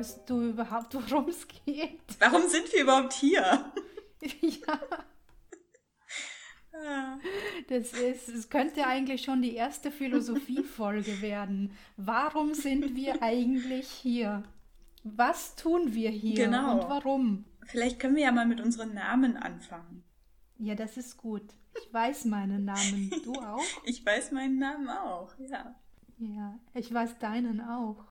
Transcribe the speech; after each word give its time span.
Weißt 0.00 0.30
du 0.30 0.40
überhaupt, 0.48 0.94
worum 1.10 1.28
es 1.28 1.46
geht? 1.46 2.00
warum 2.20 2.48
sind 2.48 2.72
wir 2.72 2.82
überhaupt 2.84 3.12
hier? 3.12 3.42
ja, 4.40 4.80
Ah, 6.72 7.18
das 7.68 7.92
ist, 7.92 8.28
es 8.30 8.48
könnte 8.48 8.86
eigentlich 8.86 9.22
schon 9.22 9.42
die 9.42 9.54
erste 9.54 9.90
Philosophiefolge 9.90 11.20
werden. 11.20 11.72
Warum 11.98 12.54
sind 12.54 12.96
wir 12.96 13.22
eigentlich 13.22 13.90
hier? 13.90 14.44
Was 15.04 15.54
tun 15.56 15.92
wir 15.92 16.08
hier 16.08 16.46
Genau. 16.46 16.72
und 16.80 16.88
warum? 16.88 17.44
Vielleicht 17.66 17.98
können 18.00 18.16
wir 18.16 18.22
ja 18.22 18.32
mal 18.32 18.46
mit 18.46 18.62
unseren 18.62 18.94
Namen 18.94 19.36
anfangen. 19.36 20.02
Ja, 20.56 20.74
das 20.74 20.96
ist 20.96 21.18
gut. 21.18 21.42
Ich 21.78 21.92
weiß 21.92 22.24
meinen 22.24 22.64
Namen. 22.64 23.10
Du 23.24 23.34
auch? 23.34 23.60
Ich 23.84 24.06
weiß 24.06 24.32
meinen 24.32 24.58
Namen 24.58 24.88
auch, 24.88 25.34
ja. 25.38 25.74
Ja, 26.18 26.58
ich 26.72 26.90
weiß 26.94 27.18
deinen 27.18 27.60
auch. 27.60 28.06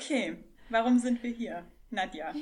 Okay, 0.00 0.42
warum 0.70 0.98
sind 0.98 1.22
wir 1.22 1.30
hier? 1.30 1.62
Nadja. 1.90 2.32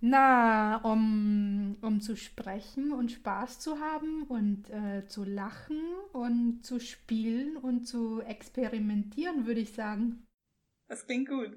Na, 0.00 0.76
um, 0.84 1.78
um 1.80 2.02
zu 2.02 2.14
sprechen 2.14 2.92
und 2.92 3.10
Spaß 3.10 3.58
zu 3.60 3.80
haben 3.80 4.24
und 4.24 4.68
äh, 4.68 5.06
zu 5.06 5.24
lachen 5.24 5.80
und 6.12 6.62
zu 6.62 6.78
spielen 6.78 7.56
und 7.56 7.86
zu 7.86 8.20
experimentieren, 8.20 9.46
würde 9.46 9.60
ich 9.60 9.72
sagen. 9.72 10.26
Das 10.88 11.06
klingt 11.06 11.30
gut. 11.30 11.56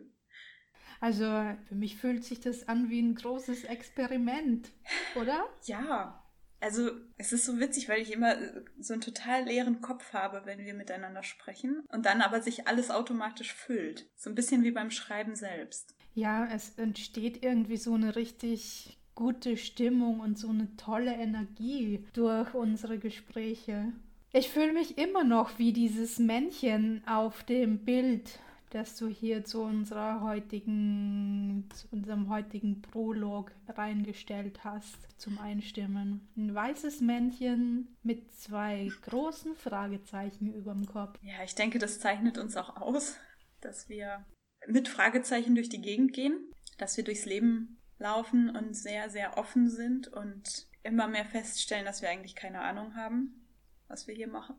Also 1.01 1.25
für 1.67 1.75
mich 1.75 1.97
fühlt 1.97 2.23
sich 2.23 2.39
das 2.39 2.69
an 2.69 2.89
wie 2.89 3.01
ein 3.01 3.15
großes 3.15 3.65
Experiment, 3.65 4.71
oder? 5.15 5.45
Ja, 5.65 6.23
also 6.61 6.91
es 7.17 7.31
ist 7.31 7.45
so 7.45 7.59
witzig, 7.59 7.89
weil 7.89 8.01
ich 8.01 8.11
immer 8.11 8.37
äh, 8.37 8.63
so 8.79 8.93
einen 8.93 9.01
total 9.01 9.45
leeren 9.45 9.81
Kopf 9.81 10.13
habe, 10.13 10.41
wenn 10.45 10.59
wir 10.59 10.73
miteinander 10.73 11.23
sprechen 11.23 11.83
und 11.91 12.05
dann 12.05 12.21
aber 12.21 12.41
sich 12.41 12.67
alles 12.67 12.91
automatisch 12.91 13.53
füllt. 13.53 14.07
So 14.15 14.29
ein 14.29 14.35
bisschen 14.35 14.63
wie 14.63 14.71
beim 14.71 14.91
Schreiben 14.91 15.35
selbst. 15.35 15.95
Ja, 16.13 16.47
es 16.53 16.77
entsteht 16.77 17.43
irgendwie 17.43 17.77
so 17.77 17.93
eine 17.93 18.15
richtig 18.15 18.97
gute 19.15 19.57
Stimmung 19.57 20.21
und 20.21 20.37
so 20.37 20.49
eine 20.49 20.75
tolle 20.77 21.13
Energie 21.13 22.05
durch 22.13 22.53
unsere 22.53 22.99
Gespräche. 22.99 23.91
Ich 24.31 24.49
fühle 24.49 24.73
mich 24.73 24.97
immer 24.97 25.23
noch 25.23 25.57
wie 25.57 25.73
dieses 25.73 26.19
Männchen 26.19 27.01
auf 27.07 27.43
dem 27.43 27.83
Bild, 27.83 28.39
das 28.69 28.97
du 28.97 29.07
hier 29.07 29.43
zu 29.43 29.61
unserer 29.61 30.21
heutigen, 30.21 31.67
zu 31.73 31.87
unserem 31.91 32.29
heutigen 32.29 32.81
Prolog 32.81 33.51
reingestellt 33.67 34.63
hast 34.63 34.97
zum 35.17 35.39
Einstimmen. 35.39 36.27
Ein 36.37 36.53
weißes 36.53 37.01
Männchen 37.01 37.95
mit 38.03 38.31
zwei 38.33 38.91
großen 39.01 39.55
Fragezeichen 39.55 40.53
überm 40.53 40.85
Kopf. 40.85 41.17
Ja, 41.23 41.43
ich 41.43 41.55
denke, 41.55 41.79
das 41.79 41.99
zeichnet 41.99 42.37
uns 42.37 42.55
auch 42.57 42.77
aus, 42.77 43.17
dass 43.61 43.89
wir 43.89 44.25
mit 44.67 44.87
Fragezeichen 44.87 45.55
durch 45.55 45.69
die 45.69 45.81
Gegend 45.81 46.13
gehen, 46.13 46.37
dass 46.77 46.95
wir 46.95 47.03
durchs 47.03 47.25
Leben 47.25 47.79
laufen 47.97 48.55
und 48.55 48.75
sehr, 48.75 49.09
sehr 49.09 49.37
offen 49.37 49.69
sind 49.69 50.07
und 50.07 50.67
immer 50.83 51.07
mehr 51.07 51.25
feststellen, 51.25 51.85
dass 51.85 52.01
wir 52.01 52.09
eigentlich 52.09 52.35
keine 52.35 52.61
Ahnung 52.61 52.95
haben, 52.95 53.47
was 53.87 54.07
wir 54.07 54.15
hier 54.15 54.29
machen. 54.29 54.55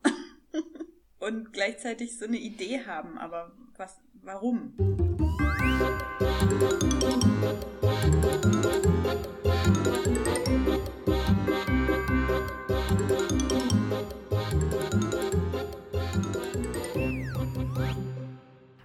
und 1.21 1.53
gleichzeitig 1.53 2.19
so 2.19 2.25
eine 2.25 2.39
Idee 2.39 2.85
haben, 2.87 3.19
aber 3.19 3.53
was, 3.77 4.01
warum? 4.23 4.75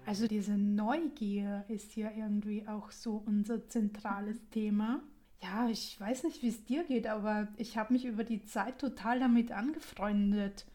Also 0.05 0.27
diese 0.27 0.57
Neugier 0.57 1.65
ist 1.67 1.95
ja 1.95 2.09
irgendwie 2.15 2.67
auch 2.67 2.91
so 2.91 3.23
unser 3.25 3.67
zentrales 3.67 4.37
Thema. 4.49 5.01
Ja, 5.41 5.67
ich 5.69 5.99
weiß 5.99 6.23
nicht, 6.23 6.41
wie 6.41 6.49
es 6.49 6.63
dir 6.65 6.83
geht, 6.83 7.07
aber 7.07 7.47
ich 7.57 7.77
habe 7.77 7.93
mich 7.93 8.05
über 8.05 8.23
die 8.23 8.45
Zeit 8.45 8.79
total 8.79 9.19
damit 9.19 9.51
angefreundet, 9.51 10.65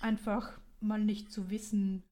einfach 0.00 0.58
mal 0.80 1.02
nicht 1.02 1.32
zu 1.32 1.50
wissen, 1.50 2.04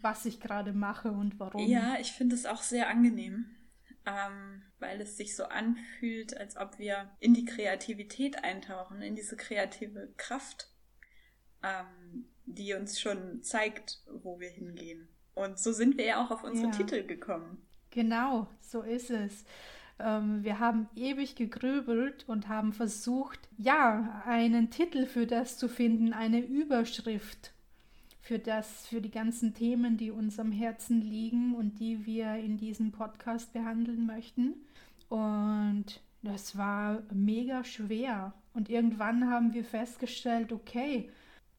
was 0.00 0.24
ich 0.24 0.40
gerade 0.40 0.72
mache 0.72 1.10
und 1.10 1.38
warum. 1.40 1.66
Ja, 1.66 1.96
ich 2.00 2.12
finde 2.12 2.34
es 2.34 2.46
auch 2.46 2.62
sehr 2.62 2.88
angenehm, 2.88 3.46
ähm, 4.06 4.62
weil 4.78 5.00
es 5.00 5.16
sich 5.16 5.34
so 5.34 5.44
anfühlt, 5.44 6.36
als 6.36 6.56
ob 6.56 6.78
wir 6.78 7.10
in 7.20 7.34
die 7.34 7.44
Kreativität 7.44 8.44
eintauchen, 8.44 9.02
in 9.02 9.16
diese 9.16 9.36
kreative 9.36 10.12
Kraft, 10.16 10.68
ähm, 11.62 12.26
die 12.46 12.74
uns 12.74 13.00
schon 13.00 13.42
zeigt, 13.42 14.02
wo 14.10 14.38
wir 14.40 14.50
hingehen. 14.50 15.08
Und 15.34 15.58
so 15.58 15.72
sind 15.72 15.98
wir 15.98 16.06
ja 16.06 16.24
auch 16.24 16.30
auf 16.30 16.44
unsere 16.44 16.68
Ja. 16.68 16.72
Titel 16.72 17.04
gekommen. 17.06 17.66
Genau, 17.90 18.48
so 18.60 18.82
ist 18.82 19.10
es. 19.10 19.44
Ähm, 19.98 20.44
wir 20.44 20.58
haben 20.58 20.88
ewig 20.94 21.36
gegrübelt 21.36 22.28
und 22.28 22.48
haben 22.48 22.72
versucht, 22.72 23.48
ja, 23.56 24.22
einen 24.26 24.70
Titel 24.70 25.06
für 25.06 25.26
das 25.26 25.58
zu 25.58 25.68
finden, 25.68 26.12
eine 26.12 26.40
Überschrift 26.40 27.52
für 28.28 28.38
das, 28.38 28.86
für 28.86 29.00
die 29.00 29.10
ganzen 29.10 29.54
Themen, 29.54 29.96
die 29.96 30.10
uns 30.10 30.38
am 30.38 30.52
Herzen 30.52 31.00
liegen 31.00 31.54
und 31.54 31.80
die 31.80 32.04
wir 32.04 32.34
in 32.34 32.58
diesem 32.58 32.92
Podcast 32.92 33.54
behandeln 33.54 34.04
möchten. 34.04 34.66
Und 35.08 36.02
das 36.20 36.58
war 36.58 37.02
mega 37.10 37.64
schwer. 37.64 38.34
Und 38.52 38.68
irgendwann 38.68 39.30
haben 39.30 39.54
wir 39.54 39.64
festgestellt, 39.64 40.52
okay, 40.52 41.10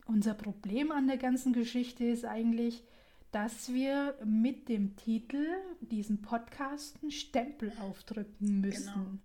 unser 0.06 0.36
Problem 0.36 0.92
an 0.92 1.08
der 1.08 1.18
ganzen 1.18 1.54
Geschichte 1.54 2.06
ist 2.06 2.24
eigentlich, 2.24 2.84
dass 3.32 3.74
wir 3.74 4.16
mit 4.24 4.70
dem 4.70 4.96
Titel 4.96 5.48
diesen 5.82 6.22
Podcast 6.22 7.00
einen 7.02 7.10
Stempel 7.10 7.74
aufdrücken 7.82 8.62
müssen. 8.62 8.94
Genau. 8.94 9.18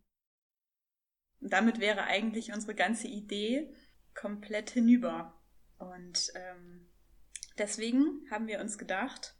Und 1.42 1.52
damit 1.52 1.78
wäre 1.78 2.04
eigentlich 2.04 2.54
unsere 2.54 2.74
ganze 2.74 3.06
Idee 3.06 3.68
komplett 4.14 4.70
hinüber. 4.70 5.34
Und 5.78 6.32
ähm, 6.36 6.86
deswegen 7.58 8.22
haben 8.30 8.46
wir 8.46 8.60
uns 8.60 8.78
gedacht, 8.78 9.34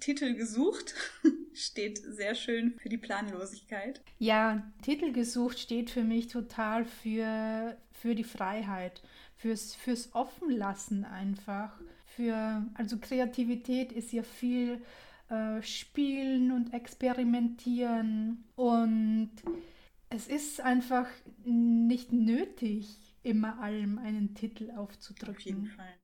Titel 0.00 0.34
gesucht 0.34 0.94
steht 1.52 1.98
sehr 1.98 2.34
schön 2.34 2.74
für 2.78 2.88
die 2.88 2.98
Planlosigkeit. 2.98 4.00
Ja, 4.18 4.70
Titel 4.82 5.12
gesucht 5.12 5.58
steht 5.58 5.90
für 5.90 6.04
mich 6.04 6.28
total 6.28 6.84
für, 6.84 7.76
für 7.92 8.14
die 8.14 8.24
Freiheit, 8.24 9.02
fürs, 9.36 9.74
fürs 9.74 10.14
Offenlassen 10.14 11.04
einfach. 11.04 11.80
Für, 12.06 12.66
also 12.74 12.98
Kreativität 12.98 13.92
ist 13.92 14.12
ja 14.12 14.22
viel 14.22 14.82
äh, 15.28 15.62
Spielen 15.62 16.52
und 16.52 16.72
Experimentieren 16.74 18.44
und 18.56 19.30
es 20.10 20.26
ist 20.26 20.60
einfach 20.60 21.06
nicht 21.44 22.12
nötig, 22.12 22.96
immer 23.22 23.60
allem 23.60 23.98
einen 23.98 24.34
Titel 24.34 24.64
Auf 24.64 24.70
jeden 24.70 24.78
aufzudrücken. 24.78 25.66
Fall. 25.66 25.94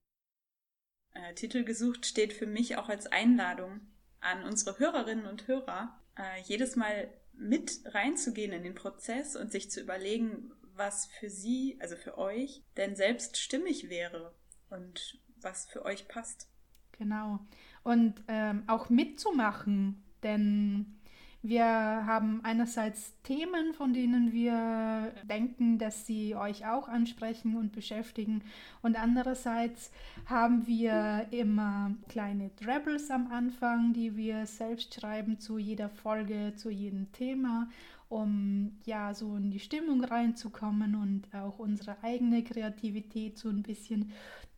Äh, 1.14 1.34
Titel 1.34 1.64
gesucht 1.64 2.06
steht 2.06 2.32
für 2.32 2.46
mich 2.46 2.76
auch 2.76 2.88
als 2.88 3.06
Einladung 3.06 3.80
an 4.20 4.44
unsere 4.44 4.78
Hörerinnen 4.78 5.26
und 5.26 5.46
Hörer, 5.46 5.98
äh, 6.16 6.42
jedes 6.44 6.76
Mal 6.76 7.08
mit 7.32 7.80
reinzugehen 7.86 8.52
in 8.52 8.62
den 8.62 8.74
Prozess 8.74 9.36
und 9.36 9.52
sich 9.52 9.70
zu 9.70 9.80
überlegen, 9.80 10.52
was 10.76 11.06
für 11.06 11.30
sie, 11.30 11.76
also 11.80 11.96
für 11.96 12.18
euch, 12.18 12.62
denn 12.76 12.96
selbst 12.96 13.36
stimmig 13.36 13.88
wäre 13.88 14.34
und 14.70 15.18
was 15.40 15.66
für 15.66 15.84
euch 15.84 16.08
passt. 16.08 16.48
Genau. 16.92 17.40
Und 17.82 18.22
ähm, 18.28 18.64
auch 18.66 18.88
mitzumachen, 18.88 20.02
denn 20.22 21.00
wir 21.46 21.66
haben 21.66 22.40
einerseits 22.42 23.12
Themen, 23.22 23.74
von 23.74 23.92
denen 23.92 24.32
wir 24.32 25.12
denken, 25.28 25.78
dass 25.78 26.06
sie 26.06 26.34
euch 26.34 26.66
auch 26.66 26.88
ansprechen 26.88 27.58
und 27.58 27.72
beschäftigen. 27.72 28.40
Und 28.80 28.98
andererseits 28.98 29.90
haben 30.24 30.66
wir 30.66 31.26
immer 31.32 31.94
kleine 32.08 32.50
Drabbles 32.58 33.10
am 33.10 33.30
Anfang, 33.30 33.92
die 33.92 34.16
wir 34.16 34.46
selbst 34.46 34.94
schreiben 34.94 35.38
zu 35.38 35.58
jeder 35.58 35.90
Folge, 35.90 36.54
zu 36.56 36.70
jedem 36.70 37.12
Thema, 37.12 37.68
um 38.08 38.78
ja 38.86 39.12
so 39.12 39.36
in 39.36 39.50
die 39.50 39.60
Stimmung 39.60 40.02
reinzukommen 40.02 40.94
und 40.94 41.26
auch 41.34 41.58
unsere 41.58 42.02
eigene 42.02 42.42
Kreativität 42.42 43.36
so 43.36 43.50
ein 43.50 43.62
bisschen 43.62 44.12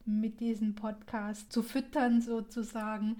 mit 0.05 0.39
diesem 0.39 0.77
Podcast 0.77 1.53
zu 1.53 1.65
füttern 1.65 2.21
sozusagen. 2.21 3.17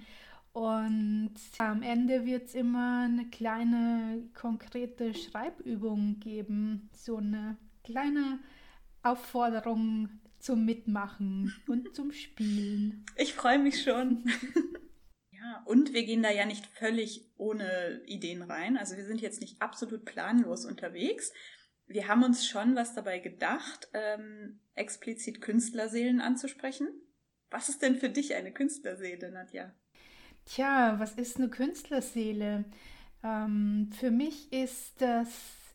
Und 0.57 1.35
am 1.59 1.83
Ende 1.83 2.25
wird 2.25 2.47
es 2.47 2.55
immer 2.55 3.03
eine 3.03 3.29
kleine 3.29 4.27
konkrete 4.33 5.13
Schreibübung 5.13 6.19
geben, 6.19 6.89
so 6.93 7.17
eine 7.17 7.57
kleine 7.83 8.39
Aufforderung 9.03 10.09
zum 10.39 10.65
Mitmachen 10.65 11.53
und 11.67 11.95
zum 11.95 12.11
Spielen. 12.11 13.05
Ich 13.17 13.35
freue 13.35 13.59
mich 13.59 13.83
schon. 13.83 14.23
ja, 15.29 15.61
und 15.67 15.93
wir 15.93 16.03
gehen 16.03 16.23
da 16.23 16.31
ja 16.31 16.47
nicht 16.47 16.65
völlig 16.65 17.29
ohne 17.37 18.01
Ideen 18.07 18.41
rein. 18.41 18.77
Also 18.77 18.97
wir 18.97 19.05
sind 19.05 19.21
jetzt 19.21 19.41
nicht 19.41 19.61
absolut 19.61 20.05
planlos 20.05 20.65
unterwegs. 20.65 21.33
wir 21.85 22.07
haben 22.07 22.23
uns 22.23 22.47
schon 22.47 22.75
was 22.75 22.95
dabei 22.95 23.19
gedacht, 23.19 23.89
ähm, 23.93 24.59
explizit 24.73 25.39
Künstlerseelen 25.39 26.19
anzusprechen. 26.19 26.87
Was 27.51 27.69
ist 27.69 27.83
denn 27.83 27.95
für 27.95 28.09
dich 28.09 28.33
eine 28.33 28.51
Künstlerseele, 28.51 29.31
Nadja? 29.31 29.71
Tja, 30.47 30.95
was 30.97 31.15
ist 31.15 31.37
eine 31.37 31.49
Künstlerseele? 31.49 32.63
Ähm, 33.21 33.89
für 33.91 34.11
mich 34.11 34.51
ist 34.53 34.93
das 35.01 35.27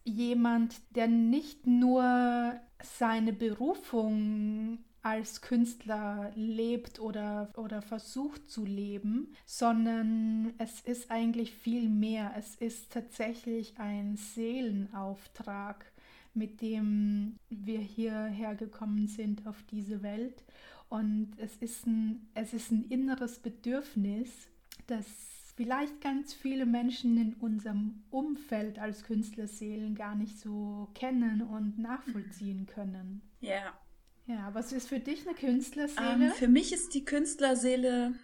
jemand, 0.02 0.80
der 0.96 1.08
nicht 1.08 1.66
nur 1.66 2.58
seine 2.82 3.34
Berufung 3.34 4.78
als 5.02 5.42
Künstler 5.42 6.32
lebt 6.36 7.00
oder, 7.00 7.50
oder 7.56 7.82
versucht 7.82 8.50
zu 8.50 8.64
leben, 8.64 9.34
sondern 9.44 10.54
es 10.56 10.80
ist 10.80 11.10
eigentlich 11.10 11.52
viel 11.52 11.90
mehr. 11.90 12.32
Es 12.38 12.54
ist 12.54 12.92
tatsächlich 12.92 13.75
ein 13.78 14.16
Seelenauftrag, 14.16 15.84
mit 16.32 16.62
dem 16.62 17.36
wir 17.50 17.80
hierher 17.80 18.54
gekommen 18.54 19.06
sind 19.06 19.46
auf 19.46 19.62
diese 19.70 20.02
Welt. 20.02 20.42
Und 20.88 21.32
es 21.36 21.56
ist 21.56 21.86
ein, 21.86 22.26
es 22.34 22.54
ist 22.54 22.70
ein 22.70 22.84
inneres 22.88 23.38
Bedürfnis, 23.38 24.48
das 24.92 25.52
vielleicht 25.56 26.00
ganz 26.00 26.32
viele 26.34 26.66
Menschen 26.66 27.16
in 27.16 27.34
unserem 27.34 28.04
Umfeld 28.10 28.78
als 28.78 29.04
Künstlerseelen 29.04 29.94
gar 29.94 30.14
nicht 30.14 30.38
so 30.38 30.90
kennen 30.94 31.42
und 31.42 31.78
nachvollziehen 31.78 32.66
können. 32.66 33.22
Ja, 33.40 33.78
ja, 34.26 34.54
was 34.54 34.72
ist 34.72 34.88
für 34.88 35.00
dich 35.00 35.26
eine 35.26 35.36
Künstlerseele? 35.36 36.26
Ähm, 36.26 36.32
für 36.32 36.48
mich 36.48 36.72
ist 36.72 36.94
die 36.94 37.04
Künstlerseele 37.04 38.14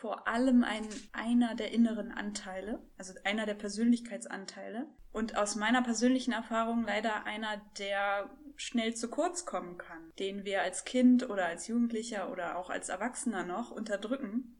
vor 0.00 0.28
allem 0.28 0.64
ein, 0.64 0.86
einer 1.12 1.54
der 1.54 1.72
inneren 1.72 2.12
Anteile, 2.12 2.82
also 2.98 3.14
einer 3.24 3.46
der 3.46 3.54
Persönlichkeitsanteile. 3.54 4.86
Und 5.12 5.36
aus 5.36 5.56
meiner 5.56 5.82
persönlichen 5.82 6.32
Erfahrung 6.32 6.84
leider 6.84 7.24
einer, 7.24 7.62
der 7.78 8.28
schnell 8.56 8.94
zu 8.94 9.08
kurz 9.08 9.46
kommen 9.46 9.78
kann, 9.78 10.12
den 10.18 10.44
wir 10.44 10.62
als 10.62 10.84
Kind 10.84 11.30
oder 11.30 11.46
als 11.46 11.68
Jugendlicher 11.68 12.30
oder 12.30 12.58
auch 12.58 12.68
als 12.68 12.90
Erwachsener 12.90 13.44
noch 13.44 13.70
unterdrücken 13.70 14.56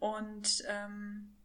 und 0.00 0.64
ähm, 0.68 1.36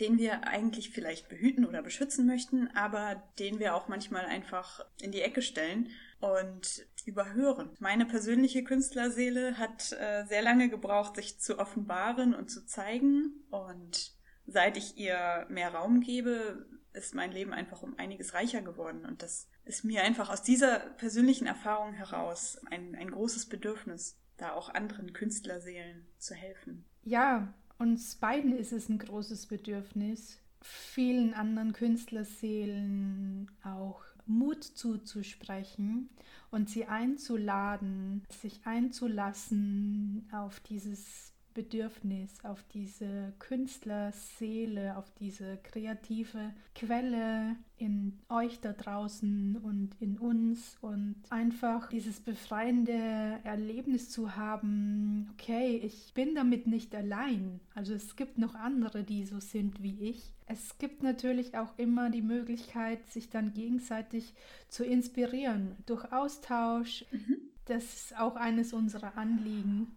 den 0.00 0.18
wir 0.18 0.46
eigentlich 0.46 0.90
vielleicht 0.90 1.28
behüten 1.28 1.66
oder 1.66 1.82
beschützen 1.82 2.26
möchten, 2.26 2.68
aber 2.74 3.22
den 3.38 3.58
wir 3.58 3.74
auch 3.74 3.88
manchmal 3.88 4.24
einfach 4.26 4.80
in 5.00 5.12
die 5.12 5.22
Ecke 5.22 5.42
stellen 5.42 5.90
und 6.20 6.86
überhören. 7.04 7.70
Meine 7.80 8.06
persönliche 8.06 8.64
Künstlerseele 8.64 9.58
hat 9.58 9.92
äh, 9.92 10.24
sehr 10.26 10.42
lange 10.42 10.68
gebraucht, 10.68 11.16
sich 11.16 11.40
zu 11.40 11.58
offenbaren 11.58 12.34
und 12.34 12.50
zu 12.50 12.64
zeigen. 12.64 13.44
Und 13.50 14.12
seit 14.46 14.76
ich 14.76 14.96
ihr 14.96 15.46
mehr 15.48 15.74
Raum 15.74 16.00
gebe, 16.00 16.66
ist 16.92 17.14
mein 17.14 17.32
Leben 17.32 17.52
einfach 17.52 17.82
um 17.82 17.98
einiges 17.98 18.34
reicher 18.34 18.62
geworden. 18.62 19.04
Und 19.04 19.22
das 19.22 19.48
ist 19.64 19.84
mir 19.84 20.02
einfach 20.02 20.30
aus 20.30 20.42
dieser 20.42 20.78
persönlichen 20.78 21.46
Erfahrung 21.46 21.92
heraus 21.92 22.58
ein, 22.70 22.94
ein 22.94 23.10
großes 23.10 23.46
Bedürfnis, 23.46 24.16
da 24.36 24.52
auch 24.52 24.68
anderen 24.72 25.12
Künstlerseelen 25.12 26.06
zu 26.18 26.34
helfen. 26.34 26.84
Ja, 27.02 27.54
uns 27.78 28.16
beiden 28.16 28.56
ist 28.56 28.72
es 28.72 28.88
ein 28.88 28.98
großes 28.98 29.46
Bedürfnis, 29.46 30.38
vielen 30.60 31.34
anderen 31.34 31.72
Künstlerseelen 31.72 33.50
auch 33.62 34.02
Mut 34.26 34.62
zuzusprechen 34.62 36.10
und 36.50 36.68
sie 36.68 36.86
einzuladen, 36.86 38.22
sich 38.28 38.60
einzulassen 38.64 40.28
auf 40.32 40.60
dieses 40.60 41.32
Bedürfnis, 41.58 42.44
auf 42.44 42.62
diese 42.72 43.32
Künstlerseele, 43.40 44.96
auf 44.96 45.10
diese 45.18 45.58
kreative 45.64 46.52
Quelle 46.72 47.56
in 47.78 48.16
euch 48.28 48.60
da 48.60 48.72
draußen 48.72 49.56
und 49.56 49.90
in 49.98 50.18
uns 50.18 50.76
und 50.82 51.16
einfach 51.30 51.88
dieses 51.88 52.20
befreiende 52.20 53.40
Erlebnis 53.42 54.08
zu 54.08 54.36
haben, 54.36 55.30
okay, 55.32 55.80
ich 55.82 56.14
bin 56.14 56.36
damit 56.36 56.68
nicht 56.68 56.94
allein. 56.94 57.58
Also 57.74 57.92
es 57.92 58.14
gibt 58.14 58.38
noch 58.38 58.54
andere, 58.54 59.02
die 59.02 59.24
so 59.24 59.40
sind 59.40 59.82
wie 59.82 59.98
ich. 59.98 60.32
Es 60.46 60.78
gibt 60.78 61.02
natürlich 61.02 61.56
auch 61.56 61.76
immer 61.76 62.08
die 62.08 62.22
Möglichkeit, 62.22 63.04
sich 63.08 63.30
dann 63.30 63.52
gegenseitig 63.52 64.32
zu 64.68 64.84
inspirieren 64.84 65.74
durch 65.86 66.12
Austausch. 66.12 67.04
Mhm. 67.10 67.38
Das 67.64 67.82
ist 67.82 68.16
auch 68.16 68.36
eines 68.36 68.72
unserer 68.72 69.18
Anliegen 69.18 69.88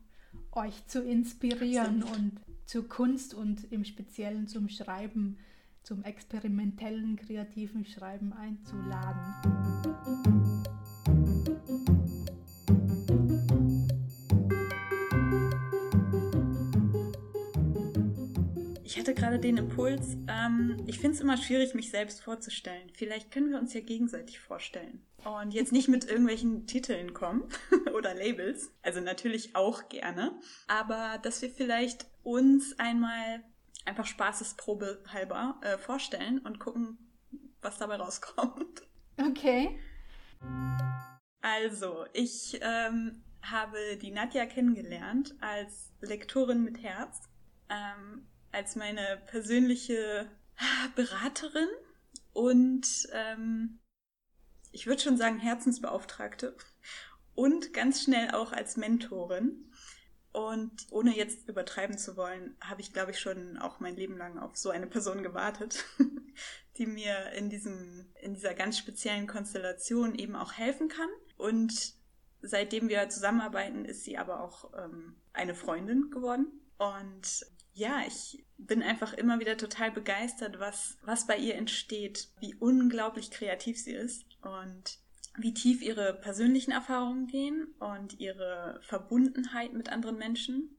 euch 0.51 0.86
zu 0.88 1.03
inspirieren 1.03 2.03
Absolut. 2.03 2.18
und 2.18 2.42
zur 2.65 2.88
Kunst 2.88 3.33
und 3.33 3.71
im 3.71 3.83
Speziellen 3.83 4.48
zum 4.48 4.69
Schreiben, 4.69 5.38
zum 5.83 6.03
experimentellen, 6.03 7.15
kreativen 7.15 7.86
Schreiben 7.86 8.33
einzuladen. 8.33 10.41
Hatte 19.01 19.15
gerade 19.15 19.39
den 19.39 19.57
Impuls, 19.57 20.15
ähm, 20.27 20.77
ich 20.86 21.00
finde 21.00 21.15
es 21.15 21.21
immer 21.21 21.36
schwierig, 21.36 21.74
mich 21.74 21.89
selbst 21.89 22.21
vorzustellen. 22.21 22.88
Vielleicht 22.94 23.31
können 23.31 23.50
wir 23.50 23.57
uns 23.57 23.74
ja 23.74 23.81
gegenseitig 23.81 24.39
vorstellen 24.39 25.03
und 25.25 25.56
jetzt 25.56 25.71
nicht 25.71 25.88
mit 25.88 26.07
irgendwelchen 26.07 26.68
Titeln 26.68 27.15
kommen 27.15 27.50
oder 27.95 28.13
Labels, 28.13 28.71
also 28.83 29.01
natürlich 29.01 29.56
auch 29.56 29.89
gerne, 29.89 30.39
aber 30.68 31.18
dass 31.24 31.42
wir 31.42 31.50
vielleicht 31.50 32.06
uns 32.21 32.77
einmal 32.77 33.44
einfach 33.86 34.06
Spaßesprobe 34.06 35.01
halber 35.12 35.59
äh, 35.63 35.80
vorstellen 35.80 36.38
und 36.38 36.59
gucken, 36.59 37.00
was 37.59 37.80
dabei 37.80 37.95
rauskommt. 37.95 38.83
Okay. 39.19 39.80
Also, 41.42 42.06
ich 42.13 42.59
ähm, 42.62 43.24
habe 43.42 43.98
die 44.00 44.12
Nadja 44.12 44.45
kennengelernt 44.45 45.33
als 45.42 45.92
Lektorin 46.01 46.63
mit 46.63 46.83
Herz, 46.83 47.31
ähm, 47.68 48.27
als 48.51 48.75
meine 48.75 49.21
persönliche 49.27 50.30
Beraterin 50.95 51.69
und 52.34 53.08
ähm, 53.13 53.79
ich 54.72 54.88
würde 54.88 55.01
schon 55.01 55.17
sagen, 55.17 55.39
Herzensbeauftragte 55.39 56.55
und 57.36 57.74
ganz 57.74 58.03
schnell 58.03 58.31
auch 58.31 58.51
als 58.51 58.77
Mentorin. 58.77 59.67
Und 60.34 60.88
ohne 60.91 61.13
jetzt 61.15 61.50
übertreiben 61.50 61.98
zu 61.98 62.15
wollen, 62.15 62.55
habe 62.62 62.79
ich, 62.79 62.93
glaube 62.93 63.12
ich, 63.12 63.20
schon 63.20 63.58
auch 63.58 63.81
mein 63.81 63.98
Leben 63.98 64.17
lang 64.17 64.39
auf 64.39 64.55
so 64.55 64.70
eine 64.70 64.88
Person 64.88 65.24
gewartet, 65.24 65.84
die 66.77 66.86
mir 66.86 67.34
in 67.34 67.50
diesem, 67.50 68.05
in 68.22 68.34
dieser 68.34 68.53
ganz 68.53 68.77
speziellen 68.77 69.27
Konstellation 69.27 70.15
eben 70.15 70.38
auch 70.38 70.53
helfen 70.53 70.88
kann. 70.88 71.10
Und 71.36 71.96
seitdem 72.41 72.88
wir 72.88 73.10
zusammenarbeiten, 73.10 73.84
ist 73.84 74.05
sie 74.05 74.17
aber 74.17 74.41
auch 74.41 74.72
ähm, 74.77 75.17
eine 75.34 75.53
Freundin 75.53 76.12
geworden. 76.12 76.48
Und 76.77 77.46
ja, 77.74 78.01
ich 78.06 78.46
bin 78.58 78.84
einfach 78.84 79.13
immer 79.13 79.40
wieder 79.40 79.58
total 79.58 79.92
begeistert, 79.92 80.60
was, 80.60 80.98
was 81.04 81.28
bei 81.28 81.38
ihr 81.38 81.56
entsteht, 81.56 82.30
wie 82.40 82.56
unglaublich 82.56 83.32
kreativ 83.32 83.80
sie 83.80 83.94
ist 83.94 84.25
und 84.42 85.00
wie 85.38 85.54
tief 85.54 85.82
ihre 85.82 86.13
persönlichen 86.13 86.72
Erfahrungen 86.72 87.28
gehen 87.28 87.74
und 87.80 88.20
ihre 88.20 88.80
Verbundenheit 88.84 89.74
mit 89.74 89.90
anderen 89.90 90.18
Menschen, 90.18 90.78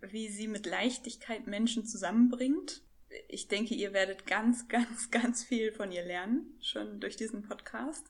wie 0.00 0.28
sie 0.28 0.48
mit 0.48 0.66
Leichtigkeit 0.66 1.46
Menschen 1.46 1.86
zusammenbringt. 1.86 2.82
Ich 3.28 3.46
denke, 3.48 3.74
ihr 3.74 3.92
werdet 3.92 4.26
ganz, 4.26 4.68
ganz, 4.68 5.10
ganz 5.10 5.44
viel 5.44 5.72
von 5.72 5.92
ihr 5.92 6.04
lernen, 6.04 6.58
schon 6.60 7.00
durch 7.00 7.16
diesen 7.16 7.42
Podcast. 7.42 8.06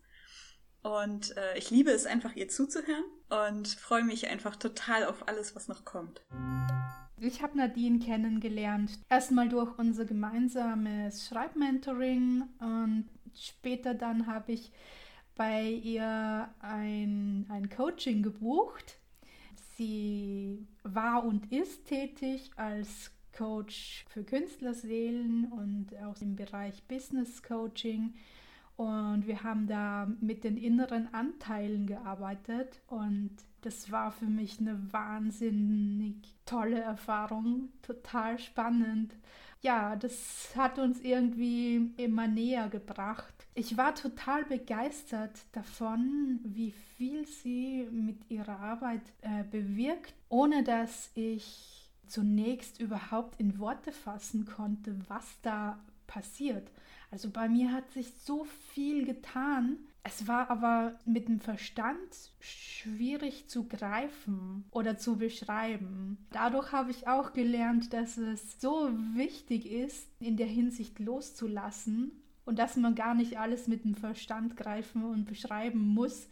Und 0.83 1.37
äh, 1.37 1.57
ich 1.59 1.71
liebe 1.71 1.91
es 1.91 2.07
einfach, 2.07 2.35
ihr 2.35 2.49
zuzuhören 2.49 3.05
und 3.29 3.69
freue 3.69 4.03
mich 4.03 4.29
einfach 4.29 4.57
total 4.57 5.05
auf 5.05 5.29
alles, 5.29 5.55
was 5.55 5.69
noch 5.69 5.85
kommt. 5.85 6.23
Ich 7.25 7.41
habe 7.41 7.57
Nadine 7.57 8.01
kennengelernt, 8.01 8.99
erstmal 9.09 9.49
durch 9.49 9.79
unser 9.79 10.05
gemeinsames 10.05 11.29
Schreibmentoring 11.29 12.43
und 12.59 13.05
später 13.33 13.95
dann 13.95 14.27
habe 14.27 14.51
ich 14.51 14.73
bei 15.37 15.69
ihr 15.69 16.49
ein, 16.59 17.47
ein 17.49 17.71
Coaching 17.71 18.25
gebucht. 18.25 18.99
Sie 19.77 20.67
war 20.83 21.25
und 21.25 21.53
ist 21.53 21.85
tätig 21.85 22.51
als 22.57 23.13
Coach 23.39 24.05
für 24.09 24.25
Künstlerseelen 24.25 25.45
und 25.53 25.97
auch 26.05 26.21
im 26.21 26.35
Bereich 26.35 26.83
Business 26.89 27.41
Coaching. 27.41 28.15
Und 28.77 29.29
wir 29.29 29.45
haben 29.45 29.69
da 29.69 30.11
mit 30.21 30.43
den 30.43 30.57
inneren 30.57 31.15
Anteilen 31.15 31.87
gearbeitet 31.87 32.83
und 32.89 33.31
das 33.63 33.91
war 33.91 34.13
für 34.13 34.27
mich 34.27 34.61
eine 34.61 34.93
wahnsinnig 34.93 36.17
tolle 36.45 36.81
Erfahrung, 36.81 37.71
total 37.83 38.39
spannend. 38.39 39.15
Ja, 39.61 39.95
das 39.95 40.53
hat 40.57 40.79
uns 40.79 41.01
irgendwie 41.01 41.93
immer 41.97 42.27
näher 42.27 42.69
gebracht. 42.69 43.33
Ich 43.55 43.77
war 43.77 43.95
total 43.95 44.45
begeistert 44.45 45.39
davon, 45.53 46.41
wie 46.43 46.73
viel 46.97 47.27
sie 47.27 47.87
mit 47.93 48.29
ihrer 48.29 48.59
Arbeit 48.59 49.03
äh, 49.21 49.45
bewirkt, 49.45 50.15
ohne 50.29 50.65
dass 50.65 51.11
ich 51.15 51.91
zunächst 52.09 52.81
überhaupt 52.81 53.39
in 53.39 53.59
Worte 53.61 53.93
fassen 53.93 54.45
konnte, 54.45 54.97
was 55.09 55.41
da 55.43 55.79
passiert. 56.09 56.71
Also 57.13 57.31
bei 57.31 57.49
mir 57.49 57.73
hat 57.73 57.91
sich 57.93 58.13
so 58.25 58.45
viel 58.73 59.05
getan. 59.05 59.77
Es 60.05 60.27
war 60.27 60.51
aber 60.51 60.99
mit 61.05 61.29
dem 61.29 61.39
Verstand 61.39 62.33
schwierig 62.41 63.49
zu 63.49 63.69
greifen 63.69 64.65
oder 64.73 64.99
zu 64.99 65.17
beschreiben. 65.17 66.19
Dadurch 66.31 66.73
habe 66.73 66.91
ich 66.91 67.07
auch 67.07 67.33
gelernt, 67.33 67.93
dass 67.93 68.17
es 68.17 68.61
so 68.61 68.91
wichtig 69.15 69.71
ist, 69.71 70.09
in 70.19 70.37
der 70.37 70.49
Hinsicht 70.49 70.99
loszulassen 70.99 72.11
und 72.45 72.59
dass 72.59 72.77
man 72.77 72.97
gar 72.97 73.15
nicht 73.15 73.39
alles 73.39 73.69
mit 73.69 73.85
dem 73.85 73.95
Verstand 73.95 74.57
greifen 74.57 75.05
und 75.05 75.27
beschreiben 75.27 75.95
muss 75.95 76.29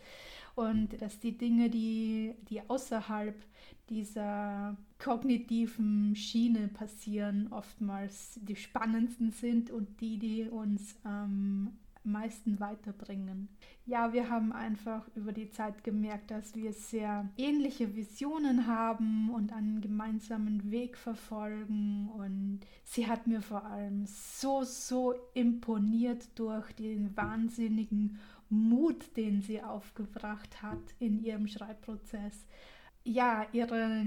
und 0.56 1.00
dass 1.00 1.20
die 1.20 1.38
Dinge, 1.38 1.70
die, 1.70 2.34
die 2.48 2.68
außerhalb 2.68 3.40
dieser 3.88 4.76
kognitiven 4.98 6.14
Schiene 6.16 6.68
passieren, 6.68 7.52
oftmals 7.52 8.38
die 8.42 8.56
spannendsten 8.56 9.30
sind 9.30 9.70
und 9.70 10.00
die, 10.00 10.18
die 10.18 10.48
uns 10.48 10.96
am 11.04 11.78
meisten 12.04 12.60
weiterbringen. 12.60 13.48
Ja, 13.86 14.12
wir 14.12 14.30
haben 14.30 14.52
einfach 14.52 15.08
über 15.14 15.32
die 15.32 15.50
Zeit 15.50 15.84
gemerkt, 15.84 16.30
dass 16.30 16.54
wir 16.54 16.72
sehr 16.72 17.28
ähnliche 17.36 17.94
Visionen 17.94 18.66
haben 18.66 19.30
und 19.30 19.52
einen 19.52 19.80
gemeinsamen 19.80 20.70
Weg 20.70 20.96
verfolgen. 20.96 22.08
Und 22.08 22.60
sie 22.84 23.06
hat 23.06 23.26
mir 23.26 23.42
vor 23.42 23.64
allem 23.64 24.06
so, 24.06 24.62
so 24.62 25.14
imponiert 25.34 26.38
durch 26.38 26.72
den 26.72 27.16
wahnsinnigen 27.16 28.18
Mut, 28.48 29.16
den 29.16 29.42
sie 29.42 29.62
aufgebracht 29.62 30.62
hat 30.62 30.82
in 30.98 31.22
ihrem 31.22 31.46
Schreibprozess 31.46 32.46
ja, 33.04 33.46
ihre, 33.52 34.04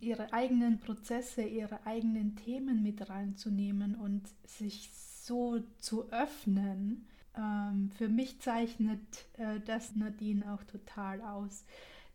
ihre 0.00 0.32
eigenen 0.32 0.80
Prozesse, 0.80 1.42
ihre 1.42 1.86
eigenen 1.86 2.36
Themen 2.36 2.82
mit 2.82 3.08
reinzunehmen 3.08 3.94
und 3.94 4.22
sich 4.44 4.90
so 4.92 5.60
zu 5.78 6.10
öffnen. 6.10 7.06
Ähm, 7.36 7.90
für 7.96 8.08
mich 8.08 8.40
zeichnet 8.40 9.26
äh, 9.38 9.60
das 9.64 9.96
Nadine 9.96 10.52
auch 10.52 10.64
total 10.64 11.20
aus, 11.22 11.64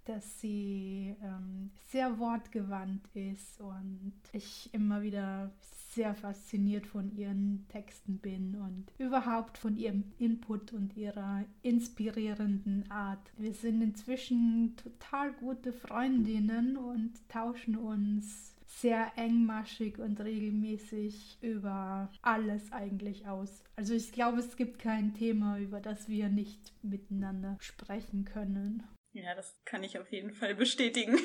dass 0.06 0.40
sie 0.40 1.16
ähm, 1.22 1.72
sehr 1.88 2.18
wortgewandt 2.20 3.06
ist 3.14 3.60
und 3.60 4.14
ich 4.32 4.70
immer 4.74 5.02
wieder 5.02 5.52
sehr 5.98 6.14
fasziniert 6.14 6.86
von 6.86 7.12
ihren 7.18 7.66
Texten 7.70 8.20
bin 8.20 8.56
und 8.56 8.86
überhaupt 9.00 9.58
von 9.58 9.76
ihrem 9.76 10.04
Input 10.20 10.72
und 10.72 10.96
ihrer 10.96 11.44
inspirierenden 11.64 12.90
Art. 12.92 13.32
Wir 13.38 13.54
sind 13.54 13.82
inzwischen 13.82 14.76
total 14.78 15.34
gute 15.34 15.74
Freundinnen 15.74 16.78
und 16.78 17.14
tauschen 17.30 17.76
uns 17.78 18.54
sehr 18.68 19.12
engmaschig 19.16 19.98
und 19.98 20.20
regelmäßig 20.20 21.40
über 21.42 22.12
alles 22.22 22.72
eigentlich 22.72 23.28
aus. 23.28 23.64
Also 23.76 23.94
ich 23.94 24.12
glaube, 24.12 24.40
es 24.40 24.56
gibt 24.56 24.80
kein 24.80 25.14
Thema, 25.14 25.58
über 25.58 25.80
das 25.80 26.08
wir 26.10 26.30
nicht 26.30 26.74
miteinander 26.84 27.58
sprechen 27.60 28.26
können. 28.26 28.84
Ja, 29.14 29.34
das 29.34 29.56
kann 29.66 29.84
ich 29.84 29.98
auf 29.98 30.12
jeden 30.12 30.32
Fall 30.32 30.54
bestätigen. 30.54 31.18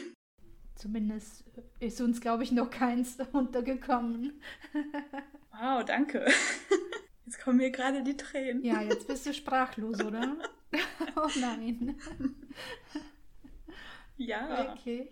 Zumindest 0.77 1.45
ist 1.81 2.01
uns, 2.01 2.21
glaube 2.21 2.45
ich, 2.45 2.53
noch 2.53 2.71
keins 2.71 3.19
untergekommen. 3.33 4.41
wow, 5.51 5.85
danke. 5.85 6.27
Jetzt 7.27 7.41
kommen 7.41 7.59
mir 7.59 7.71
gerade 7.71 8.03
die 8.03 8.17
Tränen. 8.17 8.65
Ja, 8.65 8.83
jetzt 8.83 9.07
bist 9.07 9.25
du 9.25 9.33
sprachlos, 9.33 10.03
oder? 10.03 10.37
oh 11.17 11.29
nein. 11.41 11.97
Ja. 14.17 14.75
Okay. 14.75 15.09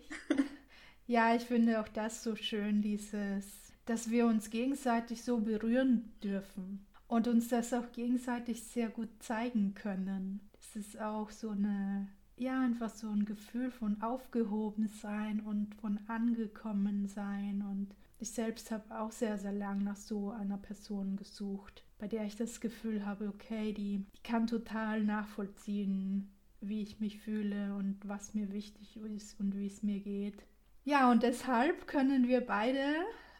Ja, 1.11 1.35
ich 1.35 1.43
finde 1.43 1.81
auch 1.81 1.89
das 1.89 2.23
so 2.23 2.37
schön, 2.37 2.81
dieses, 2.81 3.73
dass 3.85 4.11
wir 4.11 4.27
uns 4.27 4.49
gegenseitig 4.49 5.23
so 5.25 5.39
berühren 5.39 6.09
dürfen 6.23 6.85
und 7.09 7.27
uns 7.27 7.49
das 7.49 7.73
auch 7.73 7.91
gegenseitig 7.91 8.63
sehr 8.63 8.87
gut 8.87 9.09
zeigen 9.19 9.73
können. 9.73 10.39
Das 10.53 10.77
ist 10.77 11.01
auch 11.01 11.29
so 11.29 11.49
eine 11.49 12.07
ja, 12.37 12.61
einfach 12.61 12.89
so 12.89 13.09
ein 13.09 13.25
Gefühl 13.25 13.71
von 13.71 14.01
aufgehoben 14.01 14.87
sein 14.87 15.41
und 15.41 15.75
von 15.75 15.99
angekommen 16.07 17.07
sein. 17.07 17.61
Und 17.61 17.93
ich 18.17 18.31
selbst 18.31 18.71
habe 18.71 18.97
auch 18.97 19.11
sehr, 19.11 19.37
sehr 19.37 19.51
lang 19.51 19.83
nach 19.83 19.97
so 19.97 20.31
einer 20.31 20.59
Person 20.59 21.17
gesucht, 21.17 21.83
bei 21.99 22.07
der 22.07 22.23
ich 22.23 22.37
das 22.37 22.61
Gefühl 22.61 23.05
habe, 23.05 23.27
okay, 23.27 23.73
die, 23.73 24.05
die 24.15 24.23
kann 24.23 24.47
total 24.47 25.03
nachvollziehen, 25.03 26.31
wie 26.61 26.83
ich 26.83 27.01
mich 27.01 27.19
fühle 27.19 27.75
und 27.75 27.97
was 28.05 28.33
mir 28.33 28.53
wichtig 28.53 28.95
ist 28.95 29.37
und 29.41 29.57
wie 29.57 29.67
es 29.67 29.83
mir 29.83 29.99
geht. 29.99 30.45
Ja, 30.83 31.11
und 31.11 31.23
deshalb 31.23 31.87
können 31.87 32.27
wir 32.27 32.41
beide 32.41 32.95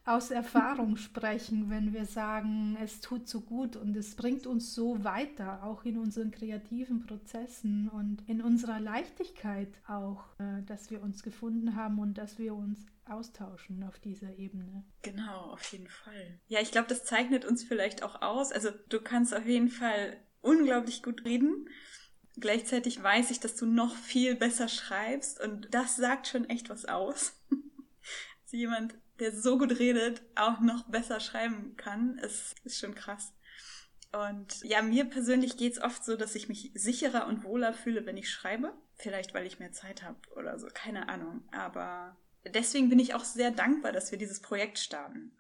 aus 0.05 0.31
Erfahrung 0.31 0.97
sprechen, 0.97 1.69
wenn 1.69 1.93
wir 1.93 2.05
sagen, 2.05 2.77
es 2.81 3.01
tut 3.01 3.27
so 3.27 3.41
gut 3.41 3.75
und 3.75 3.95
es 3.95 4.15
bringt 4.15 4.47
uns 4.47 4.73
so 4.73 5.03
weiter, 5.03 5.63
auch 5.63 5.83
in 5.85 5.97
unseren 5.97 6.31
kreativen 6.31 7.05
Prozessen 7.05 7.87
und 7.89 8.27
in 8.27 8.41
unserer 8.41 8.79
Leichtigkeit 8.79 9.69
auch, 9.87 10.23
äh, 10.39 10.63
dass 10.65 10.89
wir 10.89 11.03
uns 11.03 11.21
gefunden 11.21 11.75
haben 11.75 11.99
und 11.99 12.17
dass 12.17 12.39
wir 12.39 12.55
uns 12.55 12.79
austauschen 13.05 13.83
auf 13.83 13.99
dieser 13.99 14.37
Ebene. 14.37 14.83
Genau, 15.03 15.51
auf 15.51 15.63
jeden 15.71 15.87
Fall. 15.87 16.39
Ja, 16.47 16.61
ich 16.61 16.71
glaube, 16.71 16.87
das 16.87 17.03
zeichnet 17.03 17.45
uns 17.45 17.63
vielleicht 17.63 18.03
auch 18.03 18.21
aus. 18.21 18.51
Also 18.51 18.69
du 18.89 19.01
kannst 19.01 19.35
auf 19.35 19.45
jeden 19.45 19.69
Fall 19.69 20.17
unglaublich 20.41 21.03
gut 21.03 21.25
reden. 21.25 21.67
Gleichzeitig 22.41 23.01
weiß 23.01 23.31
ich, 23.31 23.39
dass 23.39 23.55
du 23.55 23.65
noch 23.65 23.95
viel 23.95 24.35
besser 24.35 24.67
schreibst 24.67 25.39
und 25.39 25.73
das 25.73 25.95
sagt 25.95 26.27
schon 26.27 26.49
echt 26.49 26.69
was 26.69 26.85
aus. 26.85 27.33
jemand 28.51 28.95
der 29.19 29.31
so 29.31 29.57
gut 29.57 29.77
redet, 29.77 30.21
auch 30.35 30.59
noch 30.59 30.87
besser 30.87 31.19
schreiben 31.19 31.77
kann, 31.77 32.17
ist, 32.17 32.55
ist 32.63 32.79
schon 32.79 32.95
krass. 32.95 33.33
Und 34.11 34.61
ja, 34.63 34.81
mir 34.81 35.05
persönlich 35.05 35.57
geht 35.57 35.73
es 35.73 35.81
oft 35.81 36.03
so, 36.03 36.17
dass 36.17 36.35
ich 36.35 36.49
mich 36.49 36.71
sicherer 36.73 37.27
und 37.27 37.43
wohler 37.43 37.73
fühle, 37.73 38.05
wenn 38.05 38.17
ich 38.17 38.29
schreibe. 38.29 38.73
Vielleicht, 38.95 39.33
weil 39.33 39.45
ich 39.45 39.59
mehr 39.59 39.71
Zeit 39.71 40.03
habe 40.03 40.17
oder 40.35 40.59
so, 40.59 40.67
keine 40.73 41.07
Ahnung. 41.07 41.47
Aber 41.51 42.17
deswegen 42.45 42.89
bin 42.89 42.99
ich 42.99 43.13
auch 43.13 43.23
sehr 43.23 43.51
dankbar, 43.51 43.91
dass 43.91 44.11
wir 44.11 44.17
dieses 44.17 44.41
Projekt 44.41 44.79
starten. 44.79 45.31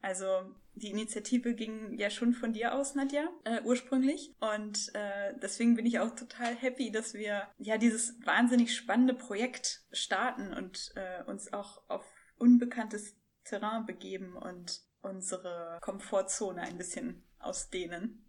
Also 0.00 0.26
die 0.74 0.90
Initiative 0.90 1.54
ging 1.54 1.98
ja 1.98 2.08
schon 2.08 2.32
von 2.32 2.52
dir 2.52 2.74
aus, 2.74 2.94
Nadja, 2.94 3.28
äh, 3.44 3.60
ursprünglich. 3.62 4.34
Und 4.40 4.94
äh, 4.94 5.34
deswegen 5.42 5.74
bin 5.74 5.86
ich 5.86 5.98
auch 5.98 6.14
total 6.14 6.54
happy, 6.54 6.92
dass 6.92 7.14
wir 7.14 7.48
ja 7.58 7.78
dieses 7.78 8.14
wahnsinnig 8.24 8.74
spannende 8.76 9.14
Projekt 9.14 9.82
starten 9.92 10.54
und 10.54 10.92
äh, 10.94 11.24
uns 11.24 11.52
auch 11.52 11.82
auf 11.88 12.04
unbekanntes 12.38 13.16
Terrain 13.44 13.86
begeben 13.86 14.36
und 14.36 14.80
unsere 15.02 15.78
Komfortzone 15.80 16.62
ein 16.62 16.78
bisschen 16.78 17.24
ausdehnen. 17.38 18.24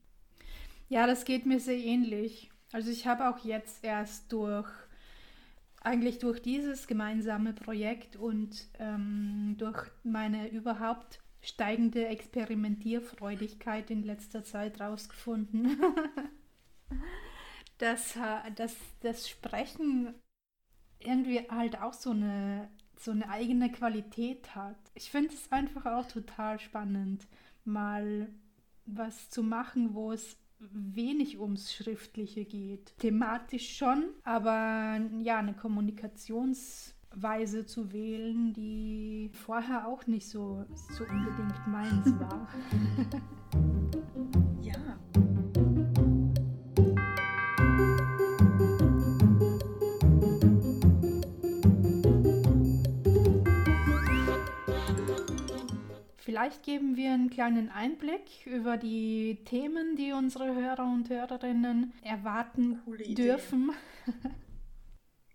Ja, 0.87 1.05
das 1.05 1.25
geht 1.25 1.45
mir 1.45 1.59
sehr 1.59 1.77
ähnlich. 1.77 2.49
Also 2.71 2.89
ich 2.89 3.05
habe 3.05 3.29
auch 3.29 3.43
jetzt 3.43 3.83
erst 3.83 4.31
durch, 4.31 4.69
eigentlich 5.81 6.19
durch 6.19 6.41
dieses 6.41 6.87
gemeinsame 6.87 7.53
Projekt 7.53 8.15
und 8.15 8.69
ähm, 8.79 9.55
durch 9.57 9.87
meine 10.03 10.49
überhaupt 10.49 11.19
steigende 11.41 12.07
Experimentierfreudigkeit 12.07 13.89
in 13.91 14.03
letzter 14.03 14.43
Zeit 14.43 14.79
rausgefunden, 14.79 15.77
dass, 17.77 18.17
dass 18.55 18.75
das 19.01 19.29
Sprechen 19.29 20.13
irgendwie 20.99 21.39
halt 21.49 21.81
auch 21.81 21.93
so 21.93 22.11
eine 22.11 22.69
so 22.99 23.11
eine 23.11 23.29
eigene 23.29 23.71
Qualität 23.71 24.55
hat. 24.55 24.77
Ich 24.93 25.09
finde 25.09 25.33
es 25.33 25.51
einfach 25.51 25.85
auch 25.85 26.05
total 26.07 26.59
spannend, 26.59 27.27
mal 27.63 28.27
was 28.85 29.29
zu 29.29 29.41
machen, 29.41 29.93
wo 29.93 30.11
es 30.11 30.37
wenig 30.59 31.39
ums 31.39 31.73
Schriftliche 31.73 32.43
geht. 32.43 32.97
Thematisch 32.97 33.77
schon, 33.77 34.09
aber 34.23 34.99
ja, 35.21 35.37
eine 35.37 35.53
Kommunikationsweise 37.09 37.65
zu 37.65 37.91
wählen, 37.91 38.53
die 38.53 39.31
vorher 39.33 39.87
auch 39.87 40.05
nicht 40.07 40.27
so, 40.27 40.65
so 40.73 41.03
unbedingt 41.03 41.67
meins 41.67 42.05
war. 42.19 42.47
Vielleicht 56.17 56.63
geben 56.63 56.95
wir 56.95 57.11
einen 57.11 57.29
kleinen 57.29 57.69
Einblick 57.69 58.45
über 58.45 58.77
die 58.77 59.39
Themen, 59.45 59.95
die 59.95 60.13
unsere 60.13 60.53
Hörer 60.55 60.85
und 60.85 61.09
Hörerinnen 61.09 61.91
erwarten 62.03 62.79
dürfen. 63.17 63.71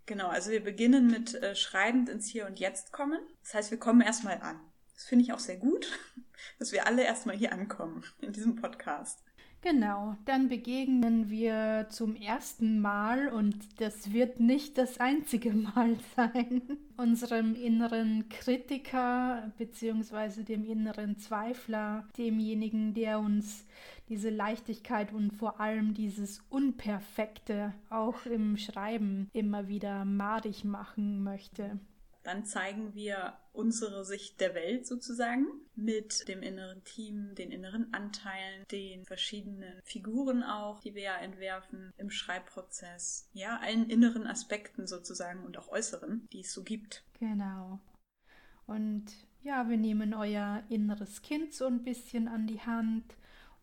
genau, 0.06 0.28
also 0.28 0.50
wir 0.50 0.62
beginnen 0.62 1.06
mit 1.06 1.34
äh, 1.34 1.54
schreibend 1.54 2.08
ins 2.08 2.28
Hier 2.28 2.46
und 2.46 2.58
Jetzt 2.58 2.92
kommen. 2.92 3.20
Das 3.42 3.54
heißt, 3.54 3.70
wir 3.70 3.78
kommen 3.78 4.00
erstmal 4.00 4.40
an. 4.40 4.60
Das 4.94 5.04
finde 5.04 5.24
ich 5.24 5.32
auch 5.32 5.38
sehr 5.38 5.56
gut, 5.56 5.86
dass 6.58 6.72
wir 6.72 6.86
alle 6.86 7.04
erstmal 7.04 7.36
hier 7.36 7.52
ankommen 7.52 8.04
in 8.20 8.32
diesem 8.32 8.56
Podcast. 8.56 9.24
Genau, 9.64 10.14
dann 10.26 10.50
begegnen 10.50 11.30
wir 11.30 11.86
zum 11.88 12.16
ersten 12.16 12.80
Mal 12.80 13.28
und 13.28 13.80
das 13.80 14.12
wird 14.12 14.38
nicht 14.38 14.76
das 14.76 15.00
einzige 15.00 15.54
Mal 15.54 15.96
sein, 16.16 16.60
unserem 16.98 17.54
inneren 17.54 18.28
Kritiker 18.28 19.50
bzw. 19.56 20.42
dem 20.42 20.66
inneren 20.66 21.16
Zweifler, 21.16 22.06
demjenigen, 22.18 22.92
der 22.92 23.20
uns 23.20 23.64
diese 24.10 24.28
Leichtigkeit 24.28 25.14
und 25.14 25.32
vor 25.32 25.58
allem 25.60 25.94
dieses 25.94 26.42
Unperfekte 26.50 27.72
auch 27.88 28.26
im 28.26 28.58
Schreiben 28.58 29.30
immer 29.32 29.66
wieder 29.66 30.04
madig 30.04 30.64
machen 30.64 31.24
möchte. 31.24 31.80
Dann 32.22 32.44
zeigen 32.44 32.94
wir 32.94 33.32
unsere 33.54 34.04
Sicht 34.04 34.40
der 34.40 34.54
Welt 34.54 34.86
sozusagen 34.86 35.46
mit 35.76 36.26
dem 36.28 36.42
inneren 36.42 36.82
Team, 36.84 37.34
den 37.36 37.52
inneren 37.52 37.94
Anteilen, 37.94 38.64
den 38.70 39.04
verschiedenen 39.04 39.80
Figuren 39.84 40.42
auch, 40.42 40.80
die 40.80 40.94
wir 40.94 41.02
ja 41.02 41.16
entwerfen 41.16 41.92
im 41.96 42.10
Schreibprozess. 42.10 43.28
Ja, 43.32 43.58
allen 43.62 43.88
inneren 43.88 44.26
Aspekten 44.26 44.86
sozusagen 44.86 45.44
und 45.44 45.56
auch 45.56 45.68
äußeren, 45.68 46.26
die 46.32 46.40
es 46.40 46.52
so 46.52 46.64
gibt. 46.64 47.04
Genau. 47.20 47.78
Und 48.66 49.04
ja, 49.42 49.68
wir 49.68 49.76
nehmen 49.76 50.14
euer 50.14 50.62
inneres 50.68 51.22
Kind 51.22 51.54
so 51.54 51.66
ein 51.66 51.84
bisschen 51.84 52.28
an 52.28 52.46
die 52.46 52.60
Hand 52.60 53.16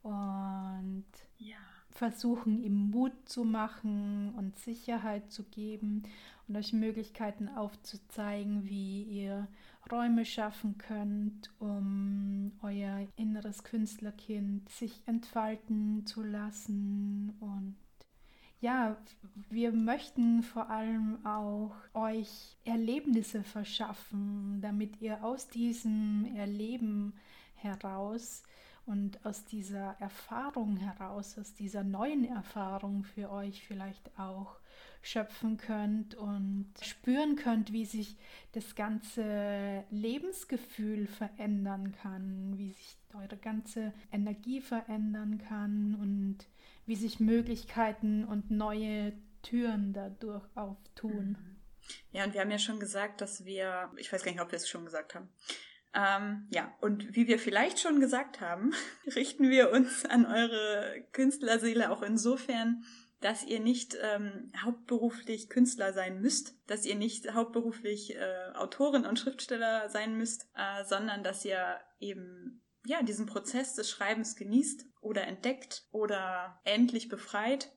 und 0.04 1.06
ja. 1.38 1.58
versuchen 1.90 2.64
ihm 2.64 2.92
Mut 2.92 3.14
zu 3.26 3.44
machen 3.44 4.34
und 4.36 4.58
Sicherheit 4.58 5.32
zu 5.32 5.44
geben 5.44 6.04
und 6.48 6.56
euch 6.56 6.72
Möglichkeiten 6.72 7.50
aufzuzeigen, 7.50 8.68
wie 8.68 9.04
ihr 9.04 9.48
Räume 9.90 10.26
schaffen 10.26 10.78
könnt, 10.78 11.52
um 11.60 12.52
euer 12.62 13.08
inneres 13.16 13.64
Künstlerkind 13.64 14.70
sich 14.70 15.02
entfalten 15.06 16.06
zu 16.06 16.24
lassen. 16.24 17.36
Und 17.40 17.76
ja, 18.60 18.98
wir 19.50 19.72
möchten 19.72 20.44
vor 20.44 20.70
allem 20.70 21.26
auch 21.26 21.74
euch 21.94 22.58
Erlebnisse 22.64 23.44
verschaffen, 23.44 24.60
damit 24.62 25.02
ihr 25.02 25.24
aus 25.24 25.48
diesem 25.48 26.26
Erleben 26.36 27.14
heraus 27.56 28.44
und 28.86 29.26
aus 29.26 29.46
dieser 29.46 29.96
Erfahrung 30.00 30.78
heraus, 30.78 31.38
aus 31.38 31.54
dieser 31.54 31.84
neuen 31.84 32.26
Erfahrung 32.26 33.04
für 33.04 33.32
euch 33.32 33.66
vielleicht 33.66 34.18
auch 34.20 34.61
schöpfen 35.02 35.58
könnt 35.58 36.16
und 36.16 36.72
spüren 36.82 37.36
könnt, 37.36 37.74
wie 37.74 37.86
sich 37.86 38.18
das 38.52 38.76
ganze 38.76 39.84
Lebensgefühl 39.90 41.08
verändern 41.08 41.94
kann, 42.02 42.54
wie 42.58 42.72
sich 42.72 42.98
eure 43.14 43.38
ganze 43.38 43.94
Energie 44.12 44.62
verändern 44.62 45.42
kann 45.48 45.96
und 45.96 46.38
wie 46.86 46.96
sich 46.96 47.20
Möglichkeiten 47.20 48.26
und 48.26 48.52
neue 48.52 49.14
Türen 49.42 49.94
dadurch 49.94 50.46
auftun. 50.56 51.38
Mhm. 51.40 51.56
Ja, 52.12 52.24
und 52.24 52.34
wir 52.34 52.42
haben 52.42 52.52
ja 52.52 52.60
schon 52.60 52.80
gesagt, 52.80 53.22
dass 53.22 53.46
wir, 53.46 53.92
ich 53.98 54.12
weiß 54.12 54.24
gar 54.24 54.32
nicht, 54.32 54.42
ob 54.42 54.52
wir 54.52 54.58
es 54.58 54.70
schon 54.70 54.86
gesagt 54.86 55.16
haben, 55.16 55.30
ähm, 55.94 56.48
ja, 56.52 56.74
und 56.80 57.16
wie 57.16 57.28
wir 57.28 57.38
vielleicht 57.38 57.80
schon 57.80 58.00
gesagt 58.00 58.40
haben, 58.40 58.74
richten 59.16 59.50
wir 59.50 59.72
uns 59.72 60.06
an 60.06 60.26
eure 60.26 61.04
Künstlerseele 61.12 61.92
auch 61.92 62.02
insofern, 62.02 62.86
dass 63.22 63.44
ihr 63.44 63.60
nicht 63.60 63.98
ähm, 64.02 64.52
hauptberuflich 64.64 65.50
Künstler 65.50 65.94
sein 65.94 66.22
müsst, 66.22 66.56
dass 66.68 66.86
ihr 66.86 66.96
nicht 66.96 67.34
hauptberuflich 67.34 68.16
äh, 68.16 68.52
Autorin 68.56 69.06
und 69.06 69.20
Schriftsteller 69.20 69.90
sein 69.90 70.18
müsst, 70.18 70.50
äh, 70.56 70.84
sondern 70.84 71.24
dass 71.24 71.46
ihr 71.46 71.80
eben 72.00 72.62
ja 72.86 73.04
diesen 73.04 73.28
Prozess 73.28 73.76
des 73.76 73.90
Schreibens 73.90 74.36
genießt 74.36 74.86
oder 75.02 75.28
entdeckt 75.28 75.86
oder 75.92 76.60
endlich 76.66 77.08
befreit 77.10 77.72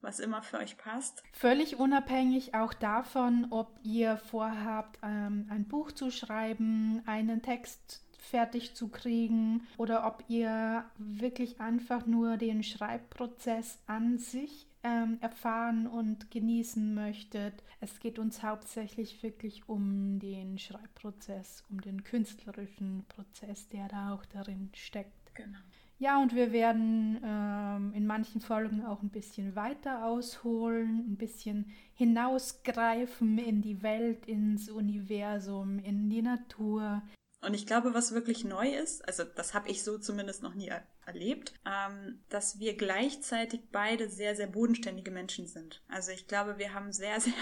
was 0.00 0.20
immer 0.20 0.42
für 0.42 0.58
euch 0.58 0.76
passt. 0.76 1.22
Völlig 1.32 1.76
unabhängig 1.76 2.54
auch 2.54 2.72
davon, 2.72 3.48
ob 3.50 3.78
ihr 3.82 4.16
vorhabt, 4.16 4.98
ähm, 5.02 5.48
ein 5.50 5.66
Buch 5.66 5.92
zu 5.92 6.10
schreiben, 6.10 7.02
einen 7.06 7.42
Text 7.42 8.04
fertig 8.18 8.74
zu 8.74 8.88
kriegen 8.88 9.66
oder 9.76 10.06
ob 10.06 10.24
ihr 10.28 10.84
wirklich 10.98 11.60
einfach 11.60 12.06
nur 12.06 12.36
den 12.36 12.62
Schreibprozess 12.62 13.82
an 13.86 14.18
sich 14.18 14.67
ähm, 14.88 15.18
erfahren 15.20 15.86
und 15.86 16.30
genießen 16.30 16.94
möchtet. 16.94 17.62
Es 17.80 18.00
geht 18.00 18.18
uns 18.18 18.42
hauptsächlich 18.42 19.22
wirklich 19.22 19.68
um 19.68 20.18
den 20.18 20.58
Schreibprozess, 20.58 21.64
um 21.70 21.80
den 21.80 22.04
künstlerischen 22.04 23.04
Prozess, 23.08 23.68
der 23.68 23.88
da 23.88 24.14
auch 24.14 24.24
darin 24.26 24.70
steckt. 24.74 25.34
Genau. 25.34 25.58
Ja, 26.00 26.22
und 26.22 26.34
wir 26.34 26.52
werden 26.52 27.18
ähm, 27.24 27.92
in 27.92 28.06
manchen 28.06 28.40
Folgen 28.40 28.84
auch 28.84 29.02
ein 29.02 29.08
bisschen 29.10 29.56
weiter 29.56 30.06
ausholen, 30.06 31.10
ein 31.10 31.16
bisschen 31.16 31.72
hinausgreifen 31.94 33.38
in 33.38 33.62
die 33.62 33.82
Welt, 33.82 34.26
ins 34.26 34.70
Universum, 34.70 35.80
in 35.80 36.08
die 36.08 36.22
Natur, 36.22 37.02
und 37.40 37.54
ich 37.54 37.66
glaube, 37.66 37.94
was 37.94 38.12
wirklich 38.12 38.44
neu 38.44 38.68
ist, 38.68 39.06
also 39.06 39.22
das 39.22 39.54
habe 39.54 39.68
ich 39.68 39.84
so 39.84 39.98
zumindest 39.98 40.42
noch 40.42 40.54
nie 40.54 40.68
er 40.68 40.86
erlebt, 41.06 41.54
ähm, 41.64 42.20
dass 42.28 42.58
wir 42.58 42.76
gleichzeitig 42.76 43.60
beide 43.70 44.08
sehr, 44.08 44.34
sehr 44.34 44.48
bodenständige 44.48 45.10
Menschen 45.10 45.46
sind. 45.46 45.82
Also 45.88 46.10
ich 46.10 46.26
glaube, 46.26 46.58
wir 46.58 46.74
haben 46.74 46.92
sehr, 46.92 47.20
sehr, 47.20 47.32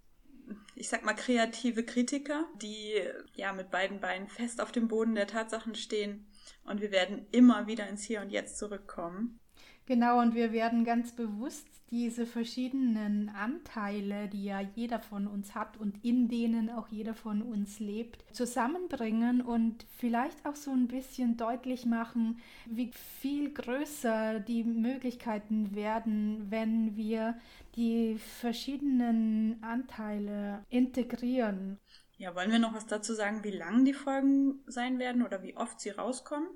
ich 0.76 0.88
sag 0.88 1.04
mal, 1.04 1.14
kreative 1.14 1.84
Kritiker, 1.84 2.46
die 2.62 3.02
ja 3.34 3.52
mit 3.52 3.70
beiden 3.70 4.00
Beinen 4.00 4.28
fest 4.28 4.60
auf 4.60 4.70
dem 4.70 4.86
Boden 4.86 5.16
der 5.16 5.26
Tatsachen 5.26 5.74
stehen. 5.74 6.30
Und 6.64 6.80
wir 6.80 6.92
werden 6.92 7.26
immer 7.32 7.66
wieder 7.66 7.88
ins 7.88 8.04
Hier 8.04 8.20
und 8.20 8.30
Jetzt 8.30 8.58
zurückkommen. 8.58 9.40
Genau, 9.86 10.20
und 10.20 10.34
wir 10.34 10.52
werden 10.52 10.84
ganz 10.84 11.12
bewusst 11.12 11.66
diese 11.90 12.26
verschiedenen 12.26 13.28
Anteile, 13.28 14.26
die 14.26 14.44
ja 14.44 14.60
jeder 14.60 14.98
von 14.98 15.28
uns 15.28 15.54
hat 15.54 15.76
und 15.76 16.04
in 16.04 16.28
denen 16.28 16.68
auch 16.70 16.88
jeder 16.88 17.14
von 17.14 17.42
uns 17.42 17.78
lebt, 17.78 18.24
zusammenbringen 18.34 19.40
und 19.40 19.86
vielleicht 19.96 20.44
auch 20.44 20.56
so 20.56 20.72
ein 20.72 20.88
bisschen 20.88 21.36
deutlich 21.36 21.86
machen, 21.86 22.40
wie 22.66 22.90
viel 23.20 23.52
größer 23.54 24.40
die 24.40 24.64
Möglichkeiten 24.64 25.76
werden, 25.76 26.46
wenn 26.50 26.96
wir 26.96 27.38
die 27.76 28.18
verschiedenen 28.18 29.62
Anteile 29.62 30.64
integrieren. 30.68 31.78
Ja, 32.18 32.34
wollen 32.34 32.50
wir 32.50 32.58
noch 32.58 32.74
was 32.74 32.86
dazu 32.86 33.14
sagen, 33.14 33.44
wie 33.44 33.50
lang 33.50 33.84
die 33.84 33.92
Folgen 33.92 34.60
sein 34.66 34.98
werden 34.98 35.22
oder 35.22 35.44
wie 35.44 35.56
oft 35.56 35.80
sie 35.80 35.90
rauskommen? 35.90 36.48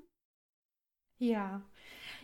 Ja, 1.19 1.61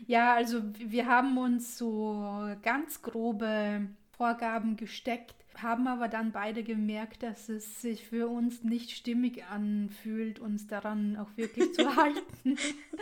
ja, 0.06 0.34
also 0.34 0.62
wir 0.78 1.08
haben 1.08 1.38
uns 1.38 1.78
so 1.78 2.56
ganz 2.62 3.02
grobe 3.02 3.88
Vorgaben 4.12 4.78
gesteckt, 4.78 5.36
haben 5.62 5.88
aber 5.88 6.08
dann 6.08 6.32
beide 6.32 6.64
gemerkt, 6.64 7.24
dass 7.24 7.50
es 7.50 7.82
sich 7.82 8.08
für 8.08 8.28
uns 8.28 8.64
nicht 8.64 8.92
stimmig 8.92 9.44
anfühlt, 9.46 10.40
uns 10.40 10.68
daran 10.68 11.18
auch 11.18 11.30
wirklich 11.36 11.74
zu 11.74 11.96
halten. 11.96 12.58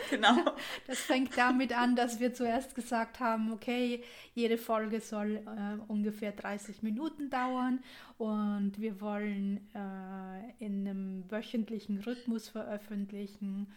genau. 0.09 0.35
Das 0.87 0.99
fängt 0.99 1.37
damit 1.37 1.75
an, 1.75 1.95
dass 1.95 2.19
wir 2.19 2.33
zuerst 2.33 2.75
gesagt 2.75 3.19
haben, 3.19 3.51
okay, 3.51 4.03
jede 4.33 4.57
Folge 4.57 5.01
soll 5.01 5.37
äh, 5.37 5.81
ungefähr 5.87 6.31
30 6.31 6.83
Minuten 6.83 7.29
dauern 7.29 7.79
und 8.17 8.73
wir 8.77 9.01
wollen 9.01 9.57
äh, 9.73 10.63
in 10.63 10.87
einem 10.87 11.23
wöchentlichen 11.29 11.99
Rhythmus 11.99 12.49
veröffentlichen. 12.49 13.67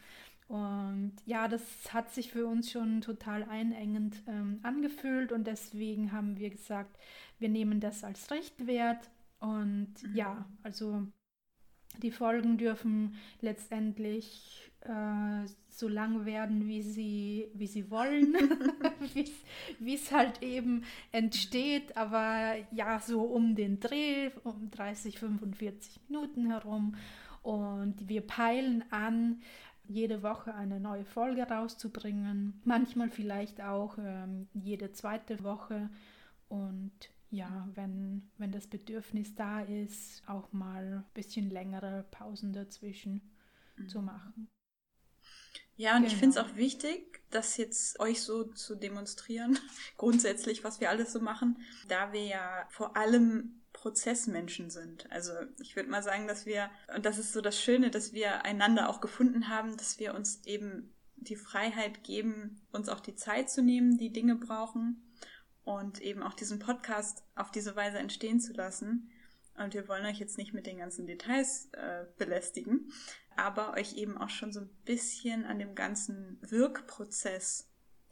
Und 0.48 1.12
ja, 1.26 1.46
das 1.46 1.62
hat 1.92 2.11
sich 2.11 2.32
für 2.32 2.46
uns 2.46 2.70
schon 2.70 3.02
total 3.02 3.44
einengend 3.44 4.22
ähm, 4.26 4.61
angefühlt 4.62 5.30
und 5.30 5.46
deswegen 5.46 6.11
haben 6.11 6.38
wir 6.38 6.48
gesagt, 6.48 6.98
wir 7.38 7.50
nehmen 7.50 7.80
das 7.80 8.02
als 8.02 8.30
Richtwert. 8.30 9.11
Und 9.40 9.94
mhm. 10.02 10.14
ja, 10.14 10.46
also 10.62 11.06
die 12.02 12.11
Folgen 12.11 12.56
dürfen 12.56 13.16
letztendlich 13.42 14.70
äh, 14.80 15.46
so 15.68 15.87
lang 15.87 16.24
werden, 16.24 16.66
wie 16.66 16.82
sie, 16.82 17.48
wie 17.54 17.66
sie 17.66 17.90
wollen, 17.90 18.34
wie 19.78 19.94
es 19.94 20.12
halt 20.12 20.42
eben 20.42 20.82
entsteht, 21.12 21.96
aber 21.96 22.54
ja, 22.72 23.00
so 23.00 23.20
um 23.22 23.54
den 23.54 23.80
Dreh, 23.80 24.30
um 24.44 24.70
30, 24.70 25.18
45 25.18 26.00
Minuten 26.08 26.46
herum. 26.46 26.96
Und 27.42 28.08
wir 28.08 28.20
peilen 28.22 28.84
an, 28.90 29.40
jede 29.88 30.22
Woche 30.22 30.55
eine 30.55 30.79
neue 30.79 31.05
Folge 31.05 31.42
rauszubringen. 31.42 32.61
Manchmal 32.64 33.11
vielleicht 33.11 33.61
auch 33.61 33.96
ähm, 33.98 34.48
jede 34.55 34.92
zweite 34.92 35.42
Woche. 35.42 35.90
Und 36.48 36.92
ja, 37.31 37.68
wenn, 37.74 38.31
wenn 38.38 38.53
das 38.53 38.66
Bedürfnis 38.66 39.35
da 39.35 39.61
ist, 39.61 40.22
auch 40.29 40.53
mal 40.53 41.05
ein 41.05 41.14
bisschen 41.14 41.51
längere 41.51 42.07
Pausen 42.11 42.53
dazwischen 42.53 43.22
mhm. 43.77 43.88
zu 43.88 44.03
machen. 44.03 44.48
Ja, 45.77 45.92
und 45.92 46.03
genau. 46.03 46.12
ich 46.12 46.18
finde 46.18 46.40
es 46.40 46.44
auch 46.44 46.57
wichtig, 46.57 47.22
das 47.31 47.57
jetzt 47.57 48.01
euch 48.01 48.20
so 48.20 48.44
zu 48.44 48.74
demonstrieren, 48.74 49.59
grundsätzlich, 49.96 50.64
was 50.64 50.81
wir 50.81 50.90
alles 50.90 51.12
so 51.12 51.20
machen, 51.20 51.57
da 51.87 52.12
wir 52.12 52.24
ja 52.24 52.66
vor 52.68 52.96
allem 52.96 53.57
Prozessmenschen 53.78 54.70
sind. 54.70 55.10
Also 55.12 55.32
ich 55.60 55.76
würde 55.76 55.88
mal 55.88 56.02
sagen, 56.02 56.26
dass 56.26 56.46
wir, 56.46 56.68
und 56.94 57.06
das 57.06 57.16
ist 57.16 57.32
so 57.32 57.40
das 57.40 57.60
Schöne, 57.60 57.90
dass 57.90 58.12
wir 58.12 58.44
einander 58.44 58.90
auch 58.90 59.00
gefunden 59.00 59.48
haben, 59.48 59.76
dass 59.76 60.00
wir 60.00 60.14
uns 60.14 60.44
eben 60.44 60.92
die 61.14 61.36
Freiheit 61.36 62.02
geben, 62.02 62.60
uns 62.72 62.88
auch 62.88 62.98
die 62.98 63.14
Zeit 63.14 63.48
zu 63.50 63.62
nehmen, 63.62 63.96
die 63.96 64.12
Dinge 64.12 64.34
brauchen 64.34 65.08
und 65.62 66.00
eben 66.00 66.24
auch 66.24 66.34
diesen 66.34 66.58
Podcast 66.58 67.22
auf 67.36 67.52
diese 67.52 67.76
Weise 67.76 67.98
entstehen 67.98 68.40
zu 68.40 68.52
lassen. 68.52 69.12
Und 69.54 69.74
wir 69.74 69.86
wollen 69.86 70.06
euch 70.06 70.18
jetzt 70.18 70.38
nicht 70.38 70.54
mit 70.54 70.66
den 70.66 70.78
ganzen 70.78 71.06
Details 71.06 71.68
äh, 71.72 72.04
belästigen, 72.16 72.92
aber 73.36 73.74
euch 73.74 73.96
eben 73.96 74.18
auch 74.18 74.30
schon 74.30 74.52
so 74.52 74.60
ein 74.60 74.70
bisschen 74.84 75.44
an 75.44 75.60
dem 75.60 75.76
ganzen 75.76 76.38
Wirkprozess 76.40 77.67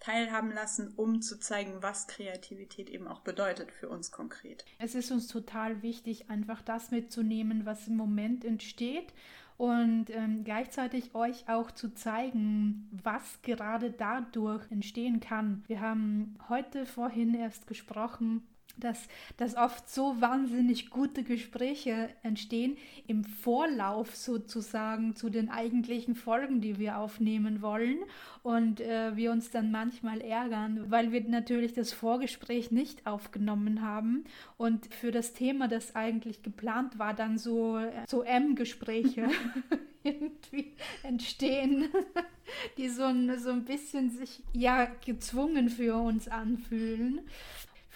teilhaben 0.06 0.52
lassen, 0.52 0.92
um 0.94 1.20
zu 1.20 1.40
zeigen, 1.40 1.82
was 1.82 2.06
Kreativität 2.06 2.90
eben 2.90 3.08
auch 3.08 3.20
bedeutet 3.20 3.72
für 3.72 3.88
uns 3.88 4.12
konkret. 4.12 4.64
Es 4.78 4.94
ist 4.94 5.10
uns 5.10 5.26
total 5.26 5.82
wichtig, 5.82 6.30
einfach 6.30 6.62
das 6.62 6.92
mitzunehmen, 6.92 7.66
was 7.66 7.88
im 7.88 7.96
Moment 7.96 8.44
entsteht 8.44 9.12
und 9.56 10.06
ähm, 10.10 10.44
gleichzeitig 10.44 11.14
euch 11.16 11.48
auch 11.48 11.72
zu 11.72 11.92
zeigen, 11.92 12.88
was 13.02 13.42
gerade 13.42 13.90
dadurch 13.90 14.70
entstehen 14.70 15.18
kann. 15.18 15.64
Wir 15.66 15.80
haben 15.80 16.38
heute 16.48 16.86
vorhin 16.86 17.34
erst 17.34 17.66
gesprochen 17.66 18.46
dass, 18.76 19.08
dass 19.36 19.56
oft 19.56 19.88
so 19.88 20.20
wahnsinnig 20.20 20.90
gute 20.90 21.22
Gespräche 21.22 22.10
entstehen 22.22 22.76
im 23.06 23.24
Vorlauf 23.24 24.14
sozusagen 24.14 25.16
zu 25.16 25.30
den 25.30 25.50
eigentlichen 25.50 26.14
Folgen, 26.14 26.60
die 26.60 26.78
wir 26.78 26.98
aufnehmen 26.98 27.62
wollen. 27.62 27.98
Und 28.42 28.80
äh, 28.80 29.16
wir 29.16 29.32
uns 29.32 29.50
dann 29.50 29.70
manchmal 29.70 30.20
ärgern, 30.20 30.90
weil 30.90 31.10
wir 31.10 31.22
natürlich 31.24 31.72
das 31.72 31.92
Vorgespräch 31.92 32.70
nicht 32.70 33.06
aufgenommen 33.06 33.82
haben. 33.82 34.24
Und 34.56 34.86
für 34.94 35.10
das 35.10 35.32
Thema, 35.32 35.66
das 35.66 35.96
eigentlich 35.96 36.42
geplant 36.42 36.98
war, 36.98 37.14
dann 37.14 37.38
so, 37.38 37.80
so 38.06 38.22
M-Gespräche 38.22 39.28
irgendwie 40.06 40.72
entstehen, 41.02 41.88
die 42.78 42.88
so 42.88 43.04
ein, 43.04 43.38
so 43.38 43.50
ein 43.50 43.64
bisschen 43.64 44.10
sich 44.10 44.42
ja 44.52 44.88
gezwungen 45.04 45.68
für 45.68 45.96
uns 45.96 46.28
anfühlen. 46.28 47.20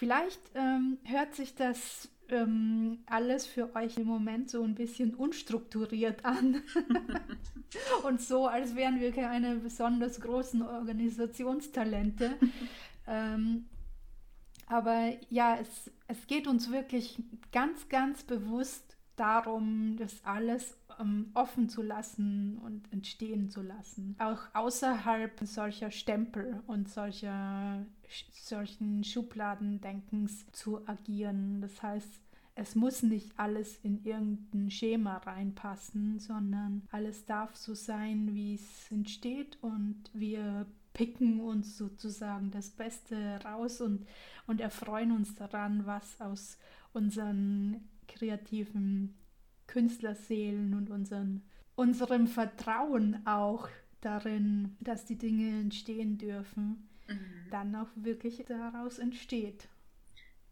Vielleicht 0.00 0.40
ähm, 0.54 0.96
hört 1.04 1.34
sich 1.34 1.54
das 1.56 2.08
ähm, 2.30 3.00
alles 3.04 3.44
für 3.44 3.76
euch 3.76 3.98
im 3.98 4.06
Moment 4.06 4.48
so 4.48 4.62
ein 4.62 4.74
bisschen 4.74 5.14
unstrukturiert 5.14 6.24
an. 6.24 6.62
und 8.04 8.18
so, 8.18 8.46
als 8.46 8.74
wären 8.74 8.98
wir 8.98 9.12
keine 9.12 9.56
besonders 9.56 10.18
großen 10.22 10.62
Organisationstalente. 10.62 12.32
ähm, 13.06 13.66
aber 14.68 15.12
ja, 15.28 15.58
es, 15.60 15.90
es 16.08 16.26
geht 16.26 16.46
uns 16.46 16.72
wirklich 16.72 17.22
ganz, 17.52 17.90
ganz 17.90 18.22
bewusst 18.22 18.96
darum, 19.16 19.98
das 19.98 20.24
alles 20.24 20.78
ähm, 21.00 21.30
offen 21.34 21.68
zu 21.68 21.82
lassen 21.82 22.58
und 22.58 22.92
entstehen 22.92 23.50
zu 23.50 23.62
lassen. 23.62 24.16
Auch 24.18 24.42
außerhalb 24.54 25.40
solcher 25.44 25.90
Stempel 25.90 26.62
und 26.66 26.88
solcher, 26.88 27.86
solchen 28.32 29.04
Schubladendenkens 29.04 30.50
zu 30.52 30.86
agieren. 30.86 31.60
Das 31.60 31.82
heißt, 31.82 32.20
es 32.54 32.74
muss 32.74 33.02
nicht 33.02 33.32
alles 33.38 33.78
in 33.82 34.04
irgendein 34.04 34.70
Schema 34.70 35.18
reinpassen, 35.18 36.18
sondern 36.18 36.82
alles 36.90 37.24
darf 37.24 37.56
so 37.56 37.74
sein, 37.74 38.34
wie 38.34 38.54
es 38.54 38.90
entsteht 38.90 39.58
und 39.62 40.10
wir 40.12 40.66
picken 40.92 41.40
uns 41.40 41.78
sozusagen 41.78 42.50
das 42.50 42.70
Beste 42.70 43.40
raus 43.44 43.80
und, 43.80 44.04
und 44.46 44.60
erfreuen 44.60 45.12
uns 45.12 45.34
daran, 45.36 45.86
was 45.86 46.20
aus 46.20 46.58
unseren 46.92 47.88
kreativen 48.08 49.14
Künstlerseelen 49.70 50.74
und 50.74 50.90
unseren, 50.90 51.42
unserem 51.76 52.26
Vertrauen 52.26 53.24
auch 53.26 53.68
darin, 54.00 54.76
dass 54.80 55.04
die 55.04 55.16
Dinge 55.16 55.60
entstehen 55.60 56.18
dürfen, 56.18 56.88
mhm. 57.08 57.50
dann 57.50 57.74
auch 57.76 57.88
wirklich 57.94 58.44
daraus 58.46 58.98
entsteht. 58.98 59.68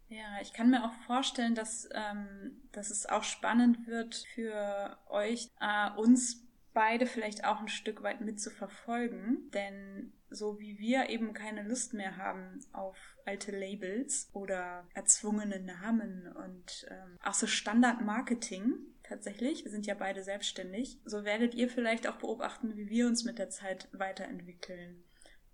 Ja, 0.07 0.41
ich 0.41 0.53
kann 0.53 0.71
mir 0.71 0.85
auch 0.85 0.93
vorstellen, 1.05 1.53
dass, 1.53 1.87
ähm, 1.93 2.61
dass 2.71 2.89
es 2.89 3.05
auch 3.05 3.23
spannend 3.23 3.85
wird 3.85 4.15
für 4.33 4.97
euch, 5.09 5.49
äh, 5.59 5.91
uns 5.97 6.47
beide 6.73 7.05
vielleicht 7.05 7.45
auch 7.45 7.59
ein 7.59 7.67
Stück 7.67 8.01
weit 8.03 8.21
mitzuverfolgen. 8.21 9.51
Denn 9.51 10.13
so 10.29 10.59
wie 10.59 10.79
wir 10.79 11.09
eben 11.09 11.33
keine 11.33 11.63
Lust 11.63 11.93
mehr 11.93 12.17
haben 12.17 12.59
auf 12.73 12.97
alte 13.25 13.51
Labels 13.51 14.29
oder 14.33 14.87
erzwungene 14.93 15.59
Namen 15.59 16.31
und 16.35 16.87
ähm, 16.89 17.17
auch 17.23 17.33
so 17.33 17.47
Standardmarketing, 17.47 18.73
tatsächlich. 19.09 19.63
Wir 19.63 19.71
sind 19.71 19.85
ja 19.85 19.95
beide 19.95 20.23
selbstständig. 20.23 20.99
So 21.03 21.25
werdet 21.25 21.55
ihr 21.55 21.69
vielleicht 21.69 22.07
auch 22.07 22.17
beobachten, 22.17 22.75
wie 22.77 22.89
wir 22.89 23.07
uns 23.07 23.25
mit 23.25 23.39
der 23.39 23.49
Zeit 23.49 23.89
weiterentwickeln. 23.91 25.03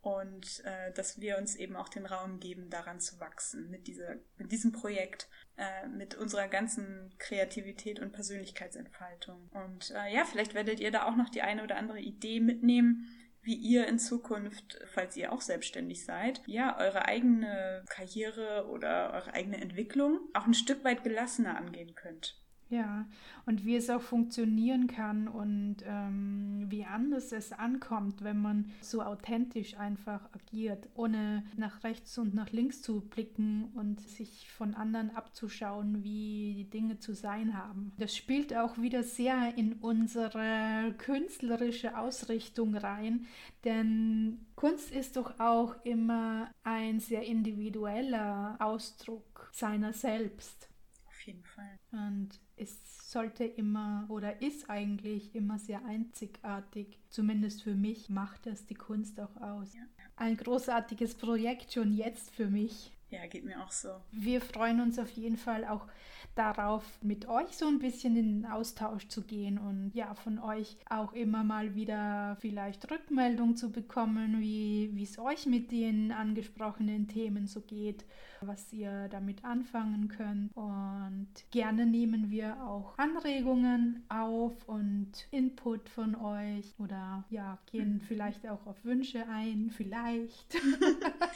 Und 0.02 0.62
äh, 0.66 0.92
dass 0.94 1.20
wir 1.20 1.40
uns 1.40 1.56
eben 1.56 1.76
auch 1.76 1.90
den 1.90 2.06
Raum 2.06 2.40
geben, 2.40 2.70
daran 2.70 3.00
zu 3.00 3.20
wachsen, 3.20 3.72
mit, 3.72 3.88
dieser, 3.88 4.18
mit 4.38 4.52
diesem 4.52 4.72
Projekt, 4.72 5.28
äh, 5.58 5.88
mit 5.88 6.14
unserer 6.14 6.48
ganzen 6.48 7.12
Kreativität 7.18 8.00
und 8.00 8.12
Persönlichkeitsentfaltung. 8.12 9.50
Und 9.52 9.90
äh, 9.90 10.14
ja, 10.14 10.26
vielleicht 10.26 10.54
werdet 10.54 10.80
ihr 10.80 10.92
da 10.92 11.08
auch 11.08 11.16
noch 11.16 11.30
die 11.30 11.42
eine 11.42 11.64
oder 11.64 11.78
andere 11.78 12.00
Idee 12.00 12.40
mitnehmen, 12.40 13.08
wie 13.42 13.56
ihr 13.56 13.88
in 13.88 13.98
Zukunft, 13.98 14.80
falls 14.86 15.18
ihr 15.18 15.32
auch 15.32 15.42
selbstständig 15.42 16.04
seid, 16.04 16.42
ja, 16.46 16.78
eure 16.80 17.06
eigene 17.06 17.84
Karriere 17.90 18.68
oder 18.70 19.14
eure 19.14 19.34
eigene 19.34 19.62
Entwicklung 19.62 20.20
auch 20.34 20.46
ein 20.46 20.54
Stück 20.54 20.84
weit 20.84 21.04
gelassener 21.04 21.58
angehen 21.58 21.96
könnt. 21.96 22.45
Ja, 22.70 23.06
und 23.46 23.64
wie 23.64 23.76
es 23.76 23.92
auch 23.92 24.02
funktionieren 24.02 24.88
kann 24.88 25.28
und 25.28 25.78
ähm, 25.86 26.66
wie 26.70 26.84
anders 26.84 27.32
es 27.32 27.52
ankommt, 27.52 28.24
wenn 28.24 28.42
man 28.42 28.72
so 28.82 29.04
authentisch 29.04 29.78
einfach 29.78 30.28
agiert, 30.34 30.90
ohne 30.96 31.44
nach 31.58 31.84
rechts 31.84 32.18
und 32.18 32.34
nach 32.34 32.52
links 32.52 32.82
zu 32.82 33.02
blicken 33.02 33.66
und 33.76 34.02
sich 34.02 34.50
von 34.50 34.74
anderen 34.74 35.16
abzuschauen, 35.16 36.04
wie 36.04 36.56
die 36.56 36.70
Dinge 36.70 36.98
zu 36.98 37.14
sein 37.14 37.56
haben. 37.56 37.94
Das 38.00 38.16
spielt 38.16 38.56
auch 38.56 38.80
wieder 38.80 39.04
sehr 39.04 39.56
in 39.58 39.74
unsere 39.74 40.96
künstlerische 40.98 41.96
Ausrichtung 41.96 42.76
rein, 42.76 43.28
denn 43.64 44.40
Kunst 44.56 44.92
ist 44.92 45.18
doch 45.18 45.40
auch 45.40 45.76
immer 45.86 46.50
ein 46.64 47.00
sehr 47.00 47.24
individueller 47.28 48.58
Ausdruck 48.60 49.52
seiner 49.54 49.94
selbst. 49.94 50.68
Auf 51.08 51.22
jeden 51.22 51.44
Fall. 51.44 51.80
Und 51.92 52.40
es 52.58 53.12
sollte 53.12 53.44
immer 53.44 54.06
oder 54.10 54.42
ist 54.42 54.70
eigentlich 54.70 55.36
immer 55.36 55.60
sehr 55.60 55.86
einzigartig. 55.86 57.00
Zumindest 57.10 57.64
für 57.64 57.76
mich 57.76 58.10
macht 58.10 58.46
das 58.46 58.66
die 58.66 58.76
Kunst 58.76 59.20
auch 59.20 59.36
aus. 59.42 59.74
Ein 60.16 60.38
großartiges 60.38 61.16
Projekt 61.16 61.74
schon 61.74 61.92
jetzt 61.92 62.32
für 62.32 62.48
mich. 62.48 62.92
Ja, 63.10 63.26
geht 63.28 63.46
mir 63.46 63.64
auch 63.64 63.72
so. 63.72 63.90
Wir 64.12 64.42
freuen 64.42 64.82
uns 64.82 64.98
auf 64.98 65.10
jeden 65.12 65.38
Fall 65.38 65.66
auch 65.66 65.88
darauf, 66.34 66.84
mit 67.02 67.28
euch 67.28 67.56
so 67.56 67.68
ein 67.68 67.80
bisschen 67.80 68.18
in 68.18 68.42
den 68.42 68.52
Austausch 68.52 69.08
zu 69.08 69.22
gehen 69.22 69.58
und 69.58 69.92
ja, 69.94 70.14
von 70.16 70.40
euch 70.40 70.78
auch 70.90 71.14
immer 71.14 71.44
mal 71.44 71.76
wieder 71.76 72.38
vielleicht 72.42 72.90
Rückmeldung 72.92 73.56
zu 73.56 73.72
bekommen, 73.72 74.42
wie 74.42 75.02
es 75.02 75.18
euch 75.18 75.46
mit 75.46 75.72
den 75.72 76.12
angesprochenen 76.12 77.08
Themen 77.08 77.48
so 77.48 77.62
geht, 77.62 78.06
was 78.42 78.74
ihr 78.74 79.08
damit 79.10 79.46
anfangen 79.46 80.10
könnt. 80.10 80.52
Und 80.56 81.30
gerne 81.52 81.86
nehmen 81.86 82.30
wir 82.32 82.62
auch 82.66 82.98
Anregungen 82.98 84.04
auf 84.10 84.68
und 84.68 85.28
Input 85.32 85.90
von 85.90 86.16
euch 86.16 86.74
oder 86.80 87.24
ja, 87.30 87.60
gehen 87.72 88.02
vielleicht 88.08 88.48
auch 88.48 88.66
auf 88.66 88.84
Wünsche 88.84 89.26
ein, 89.30 89.70
vielleicht. 89.70 90.56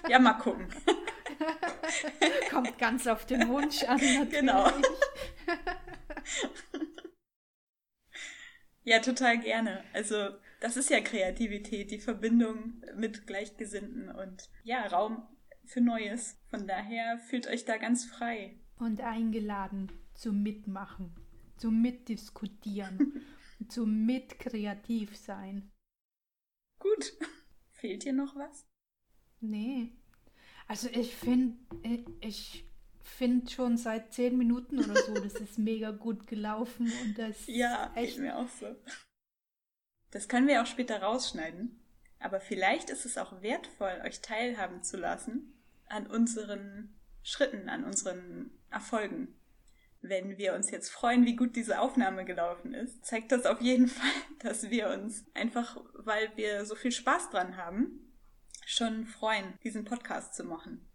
ja, 0.10 0.19
mal 0.19 0.34
gucken. 0.34 0.67
Kommt 2.49 2.78
ganz 2.78 3.08
auf 3.08 3.25
den 3.25 3.47
Wunsch 3.47 3.84
an, 3.84 3.97
natürlich. 3.97 4.32
Genau. 4.32 4.69
ja, 8.84 8.99
total 8.99 9.39
gerne. 9.39 9.84
Also, 9.93 10.30
das 10.60 10.78
ist 10.78 10.89
ja 10.89 11.02
Kreativität, 11.02 11.91
die 11.91 11.99
Verbindung 11.99 12.84
mit 12.95 13.28
Gleichgesinnten 13.28 14.10
und 14.10 14.49
ja, 14.63 14.86
Raum 14.88 15.28
für 15.65 15.82
Neues. 15.82 16.38
Von 16.49 16.67
daher 16.67 17.19
fühlt 17.19 17.47
euch 17.47 17.65
da 17.65 17.78
ganz 17.78 18.06
frei. 18.06 18.60
Und 18.78 19.02
eingeladen 19.02 19.91
zum 20.13 20.41
Mitmachen, 20.41 21.15
zum 21.58 21.82
Mitdiskutieren, 21.82 23.25
zum 23.69 24.06
Mitkreativ 24.06 25.15
sein. 25.15 25.71
Gut. 26.80 27.13
Fehlt 27.71 28.04
dir 28.04 28.13
noch 28.13 28.36
was? 28.36 28.67
Nee, 29.41 29.93
also 30.69 30.88
ich 30.91 31.15
finde, 31.15 31.58
ich 32.21 32.63
finde 33.01 33.49
schon 33.49 33.75
seit 33.75 34.13
zehn 34.13 34.38
Minuten 34.38 34.77
oder 34.79 34.95
so, 35.01 35.15
das 35.15 35.34
ist 35.34 35.58
mega 35.58 35.89
gut 35.89 36.27
gelaufen 36.27 36.93
und 37.01 37.17
das 37.17 37.47
ja, 37.47 37.91
echt 37.95 38.19
mir 38.19 38.38
auch 38.38 38.47
so. 38.47 38.75
Das 40.12 40.27
können 40.27 40.47
wir 40.47 40.62
auch 40.62 40.67
später 40.67 41.01
rausschneiden, 41.01 41.84
aber 42.19 42.39
vielleicht 42.39 42.91
ist 42.91 43.05
es 43.05 43.17
auch 43.17 43.41
wertvoll, 43.41 43.99
euch 44.05 44.21
teilhaben 44.21 44.84
zu 44.84 44.97
lassen 44.97 45.60
an 45.88 46.05
unseren 46.05 46.95
Schritten, 47.23 47.67
an 47.67 47.84
unseren 47.84 48.51
Erfolgen. 48.69 49.34
wenn 50.01 50.38
wir 50.38 50.53
uns 50.53 50.69
jetzt 50.69 50.89
freuen, 50.91 51.25
wie 51.25 51.36
gut 51.36 51.55
diese 51.55 51.79
Aufnahme 51.79 52.25
gelaufen 52.25 52.75
ist, 52.75 53.03
zeigt 53.03 53.32
das 53.32 53.47
auf 53.47 53.60
jeden 53.60 53.88
Fall, 53.88 54.21
dass 54.38 54.69
wir 54.69 54.89
uns 54.89 55.25
einfach, 55.34 55.84
weil 55.95 56.32
wir 56.38 56.63
so 56.65 56.75
viel 56.75 56.91
Spaß 56.91 57.32
dran 57.32 57.58
haben, 57.58 58.08
schon 58.69 59.05
freuen, 59.05 59.45
diesen 59.63 59.84
Podcast 59.84 60.36
zu 60.36 60.43
machen. 60.43 60.86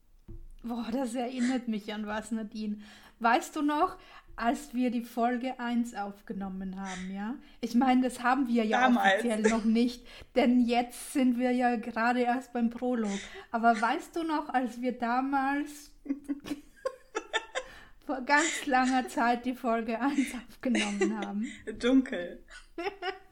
Boah, 0.62 0.86
das 0.92 1.14
erinnert 1.14 1.68
mich 1.68 1.92
an 1.92 2.06
was, 2.06 2.30
Nadine. 2.30 2.78
Weißt 3.18 3.54
du 3.56 3.62
noch, 3.62 3.98
als 4.36 4.74
wir 4.74 4.90
die 4.90 5.02
Folge 5.02 5.58
1 5.58 5.94
aufgenommen 5.94 6.80
haben, 6.80 7.12
ja? 7.12 7.34
Ich 7.60 7.74
meine, 7.74 8.02
das 8.02 8.22
haben 8.22 8.48
wir 8.48 8.64
ja 8.64 8.80
Damals. 8.80 9.14
offiziell 9.14 9.42
noch 9.42 9.64
nicht, 9.64 10.06
denn 10.34 10.60
jetzt 10.60 11.12
sind 11.12 11.38
wir 11.38 11.50
ja 11.50 11.76
gerade 11.76 12.20
erst 12.20 12.52
beim 12.52 12.70
Prolog. 12.70 13.18
Aber 13.50 13.80
weißt 13.80 14.16
du 14.16 14.22
noch, 14.22 14.48
als 14.48 14.80
wir 14.80 14.92
damals 14.92 15.90
vor 18.06 18.20
ganz 18.22 18.66
langer 18.66 19.08
Zeit 19.08 19.44
die 19.44 19.54
Folge 19.54 20.00
1 20.00 20.34
aufgenommen 20.48 21.18
haben? 21.18 21.46
Dunkel. 21.78 22.42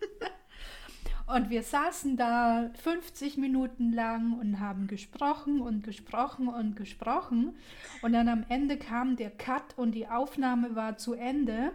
Und 1.33 1.49
wir 1.49 1.63
saßen 1.63 2.19
da 2.19 2.71
50 2.83 3.39
Minuten 3.39 3.91
lang 3.91 4.39
und 4.39 4.61
haben 4.61 4.87
gesprochen 4.87 5.63
und 5.63 5.83
gesprochen 5.83 6.49
und 6.49 6.77
gesprochen. 6.77 7.57
Und 8.03 8.13
dann 8.13 8.29
am 8.29 8.45
Ende 8.51 8.77
kam 8.77 9.17
der 9.17 9.31
Cut 9.31 9.79
und 9.79 9.93
die 9.93 10.09
Aufnahme 10.09 10.77
war 10.77 10.99
zu 10.99 11.15
Ende. 11.15 11.73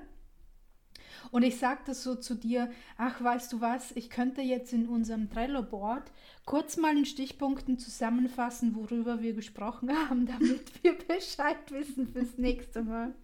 Und 1.31 1.41
ich 1.41 1.57
sagte 1.57 1.95
so 1.95 2.13
zu 2.13 2.35
dir, 2.35 2.69
ach, 2.97 3.19
weißt 3.23 3.51
du 3.51 3.59
was, 3.59 3.91
ich 3.93 4.11
könnte 4.11 4.41
jetzt 4.41 4.73
in 4.73 4.87
unserem 4.87 5.27
Trello-Board 5.27 6.11
kurz 6.45 6.77
mal 6.77 6.95
in 6.95 7.05
Stichpunkten 7.05 7.79
zusammenfassen, 7.79 8.75
worüber 8.75 9.23
wir 9.23 9.33
gesprochen 9.33 9.89
haben, 10.09 10.27
damit 10.27 10.83
wir 10.83 10.95
Bescheid 10.99 11.71
wissen 11.71 12.07
fürs 12.07 12.37
nächste 12.37 12.83
Mal. 12.83 13.15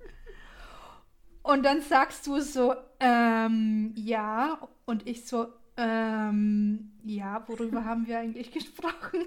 Und 1.44 1.64
dann 1.64 1.82
sagst 1.82 2.26
du 2.26 2.40
so, 2.40 2.74
ähm, 3.00 3.94
ja, 3.96 4.68
und 4.86 5.08
ich 5.08 5.28
so, 5.28 5.48
ähm, 5.78 6.92
ja, 7.04 7.48
worüber 7.48 7.86
haben 7.86 8.08
wir 8.08 8.20
eigentlich 8.20 8.52
gesprochen? 8.54 9.26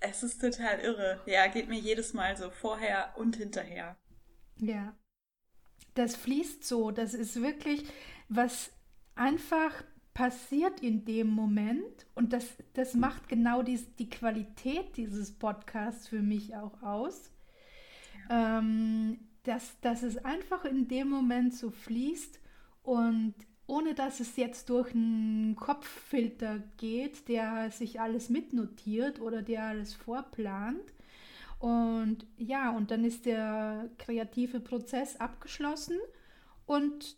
es 0.00 0.22
ist 0.22 0.40
total 0.40 0.80
irre. 0.80 1.20
Ja, 1.26 1.46
geht 1.46 1.68
mir 1.68 1.78
jedes 1.78 2.12
Mal 2.14 2.36
so 2.36 2.50
vorher 2.50 3.14
und 3.16 3.36
hinterher. 3.36 3.96
Ja. 4.58 4.94
Das 5.94 6.16
fließt 6.16 6.64
so. 6.64 6.90
Das 6.90 7.14
ist 7.14 7.40
wirklich, 7.40 7.84
was 8.28 8.70
einfach 9.14 9.72
passiert 10.12 10.80
in 10.80 11.04
dem 11.04 11.28
Moment. 11.28 12.06
Und 12.14 12.32
das, 12.32 12.46
das 12.74 12.94
macht 12.94 13.28
genau 13.28 13.62
die, 13.62 13.78
die 13.98 14.10
Qualität 14.10 14.96
dieses 14.96 15.32
Podcasts 15.32 16.08
für 16.08 16.22
mich 16.22 16.56
auch 16.56 16.82
aus. 16.82 17.30
Ja. 18.28 18.58
Ähm, 18.58 19.18
dass, 19.42 19.78
dass 19.80 20.02
es 20.02 20.18
einfach 20.24 20.64
in 20.64 20.88
dem 20.88 21.08
Moment 21.08 21.54
so 21.54 21.70
fließt 21.70 22.40
und 22.86 23.34
ohne 23.66 23.94
dass 23.94 24.20
es 24.20 24.36
jetzt 24.36 24.70
durch 24.70 24.94
einen 24.94 25.56
Kopffilter 25.56 26.60
geht, 26.76 27.28
der 27.28 27.70
sich 27.72 28.00
alles 28.00 28.30
mitnotiert 28.30 29.20
oder 29.20 29.42
der 29.42 29.64
alles 29.64 29.92
vorplant. 29.92 30.94
Und 31.58 32.26
ja, 32.36 32.70
und 32.70 32.92
dann 32.92 33.04
ist 33.04 33.26
der 33.26 33.90
kreative 33.98 34.60
Prozess 34.60 35.16
abgeschlossen 35.16 35.96
und 36.66 37.16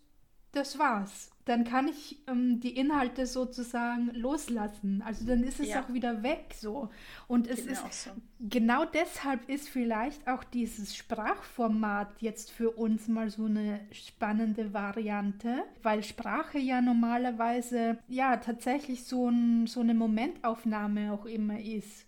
das 0.52 0.78
war's 0.78 1.30
dann 1.48 1.64
kann 1.64 1.88
ich 1.88 2.18
ähm, 2.26 2.60
die 2.60 2.76
Inhalte 2.76 3.26
sozusagen 3.26 4.10
loslassen. 4.12 5.02
Also 5.04 5.24
dann 5.26 5.42
ist 5.42 5.60
es 5.60 5.68
ja. 5.68 5.82
auch 5.82 5.92
wieder 5.92 6.22
weg 6.22 6.54
so. 6.54 6.90
Und 7.26 7.46
es 7.46 7.62
Geht 7.62 7.72
ist 7.72 8.04
so. 8.04 8.10
genau 8.38 8.84
deshalb 8.84 9.48
ist 9.48 9.68
vielleicht 9.68 10.28
auch 10.28 10.44
dieses 10.44 10.94
Sprachformat 10.94 12.20
jetzt 12.20 12.50
für 12.50 12.70
uns 12.70 13.08
mal 13.08 13.30
so 13.30 13.46
eine 13.46 13.80
spannende 13.92 14.74
Variante, 14.74 15.64
weil 15.82 16.02
Sprache 16.02 16.58
ja 16.58 16.82
normalerweise 16.82 17.98
ja 18.08 18.36
tatsächlich 18.36 19.04
so, 19.04 19.30
ein, 19.30 19.66
so 19.66 19.80
eine 19.80 19.94
Momentaufnahme 19.94 21.12
auch 21.12 21.24
immer 21.24 21.58
ist. 21.58 22.06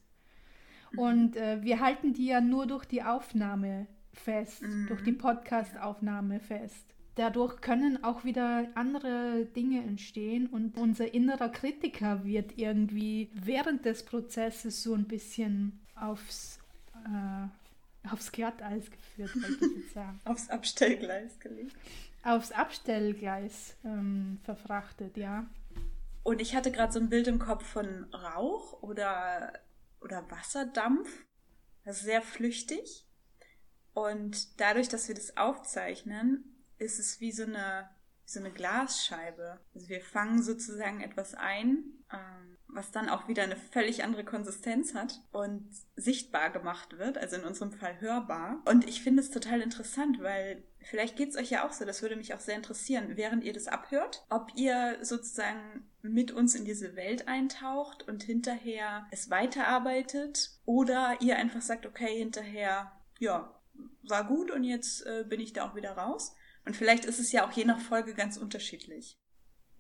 Mhm. 0.93 0.99
Und 0.99 1.37
äh, 1.37 1.63
wir 1.63 1.81
halten 1.81 2.13
die 2.13 2.27
ja 2.27 2.43
nur 2.43 2.67
durch 2.67 2.85
die 2.85 3.03
Aufnahme 3.03 3.87
fest, 4.13 4.63
mhm. 4.63 4.87
durch 4.89 5.03
die 5.03 5.13
Podcast-Aufnahme 5.13 6.41
fest 6.41 6.91
dadurch 7.15 7.61
können 7.61 8.03
auch 8.05 8.25
wieder 8.25 8.69
andere 8.75 9.47
Dinge 9.57 9.83
entstehen 9.83 10.47
und 10.47 10.77
unser 10.77 11.13
innerer 11.13 11.49
Kritiker 11.49 12.25
wird 12.25 12.59
irgendwie 12.59 13.31
während 13.35 13.85
des 13.85 14.05
Prozesses 14.05 14.83
so 14.83 14.95
ein 14.95 15.05
bisschen 15.07 15.81
aufs, 15.95 16.59
äh, 17.05 18.09
aufs 18.09 18.33
Glatteis 18.33 18.91
geführt, 18.91 19.35
wollte 19.37 19.65
ich 19.65 19.83
jetzt 19.85 19.95
sagen. 19.95 20.21
aufs 20.25 20.49
Abstellgleis 20.49 21.39
gelegt. 21.41 21.77
Aufs 22.23 22.53
Abstellgleis 22.53 23.77
ähm, 23.85 24.39
verfrachtet, 24.45 25.17
ja. 25.17 25.47
Und 26.23 26.41
ich 26.41 26.55
hatte 26.55 26.71
gerade 26.71 26.93
so 26.93 27.01
ein 27.01 27.09
Bild 27.09 27.29
im 27.29 27.39
Kopf 27.39 27.65
von 27.65 28.05
Rauch 28.13 28.83
oder, 28.83 29.53
oder 30.01 30.31
Wasserdampf. 30.31 31.09
Das 31.85 31.99
ist 31.99 32.05
sehr 32.05 32.23
flüchtig. 32.23 33.07
Und 33.95 34.61
dadurch, 34.61 34.89
dass 34.89 35.09
wir 35.09 35.15
das 35.15 35.37
aufzeichnen, 35.37 36.50
ist 36.81 36.99
es 36.99 37.21
wie 37.21 37.33
so 37.33 37.45
eine, 37.45 37.89
so 38.25 38.41
eine 38.41 38.51
Glasscheibe. 38.51 39.61
Also 39.75 39.89
wir 39.89 40.01
fangen 40.01 40.43
sozusagen 40.43 41.01
etwas 41.01 41.35
ein, 41.35 41.85
ähm, 42.13 42.57
was 42.69 42.93
dann 42.93 43.09
auch 43.09 43.29
wieder 43.29 43.43
eine 43.43 43.57
völlig 43.57 44.05
andere 44.05 44.25
Konsistenz 44.25 44.95
hat 44.95 45.21
und 45.33 45.69
sichtbar 45.97 46.51
gemacht 46.51 46.99
wird, 46.99 47.19
also 47.19 47.37
in 47.37 47.45
unserem 47.45 47.73
Fall 47.73 48.01
hörbar. 48.01 48.63
Und 48.65 48.89
ich 48.89 49.03
finde 49.03 49.23
es 49.23 49.31
total 49.31 49.61
interessant, 49.61 50.21
weil 50.21 50.63
vielleicht 50.81 51.17
geht 51.17 51.31
es 51.31 51.37
euch 51.37 51.51
ja 51.51 51.67
auch 51.67 51.73
so, 51.73 51.85
das 51.85 52.03
würde 52.03 52.17
mich 52.17 52.35
auch 52.35 52.41
sehr 52.41 52.57
interessieren, 52.57 53.17
während 53.17 53.45
ihr 53.45 53.53
das 53.53 53.67
abhört, 53.67 54.25
ob 54.31 54.51
ihr 54.55 54.99
sozusagen 55.03 55.89
mit 56.03 56.33
uns 56.33 56.55
in 56.55 56.65
diese 56.65 56.97
Welt 56.97 57.29
eintaucht 57.29 58.09
und 58.09 58.23
hinterher 58.23 59.07
es 59.11 59.31
weiterarbeitet 59.31 60.51
oder 60.65 61.17
ihr 61.21 61.37
einfach 61.37 61.61
sagt, 61.61 61.87
okay, 61.87 62.19
hinterher, 62.19 62.93
ja, 63.19 63.55
war 64.03 64.25
gut 64.25 64.51
und 64.51 64.65
jetzt 64.65 65.07
äh, 65.07 65.25
bin 65.29 65.41
ich 65.41 65.53
da 65.53 65.69
auch 65.69 65.75
wieder 65.75 65.93
raus. 65.93 66.35
Und 66.71 66.77
vielleicht 66.77 67.05
ist 67.05 67.19
es 67.19 67.33
ja 67.33 67.45
auch 67.45 67.51
je 67.51 67.65
nach 67.65 67.81
Folge 67.81 68.15
ganz 68.15 68.37
unterschiedlich. 68.37 69.19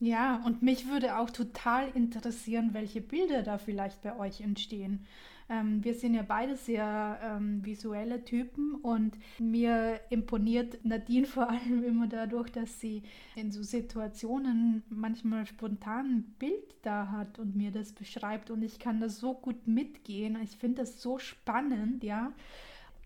Ja, 0.00 0.42
und 0.44 0.61
mich 0.61 0.88
würde 0.88 1.18
auch 1.18 1.31
total 1.31 1.88
interessieren, 1.94 2.70
welche 2.72 3.00
Bilder 3.00 3.44
da 3.44 3.59
vielleicht 3.59 4.03
bei 4.03 4.18
euch 4.18 4.40
entstehen. 4.40 5.07
Ähm, 5.48 5.85
wir 5.85 5.94
sind 5.94 6.14
ja 6.14 6.22
beide 6.22 6.57
sehr 6.57 7.20
ähm, 7.22 7.64
visuelle 7.64 8.24
Typen 8.24 8.74
und 8.74 9.16
mir 9.38 10.00
imponiert 10.11 10.85
Nadine 10.85 11.29
vor 11.29 11.48
allem 11.48 11.85
immer 11.87 12.09
dadurch, 12.09 12.50
dass 12.50 12.81
sie 12.81 13.05
in 13.37 13.53
so 13.53 13.62
Situationen 13.62 14.83
manchmal 14.88 15.46
spontan 15.46 16.07
ein 16.07 16.22
Bild 16.40 16.74
da 16.83 17.12
hat 17.12 17.38
und 17.38 17.55
mir 17.55 17.70
das 17.70 17.92
beschreibt 17.92 18.50
und 18.50 18.64
ich 18.64 18.81
kann 18.81 19.00
das 19.00 19.20
so 19.20 19.35
gut 19.35 19.68
mitgehen. 19.68 20.37
Ich 20.42 20.57
finde 20.57 20.83
das 20.83 21.00
so 21.00 21.20
spannend, 21.20 22.03
ja. 22.03 22.33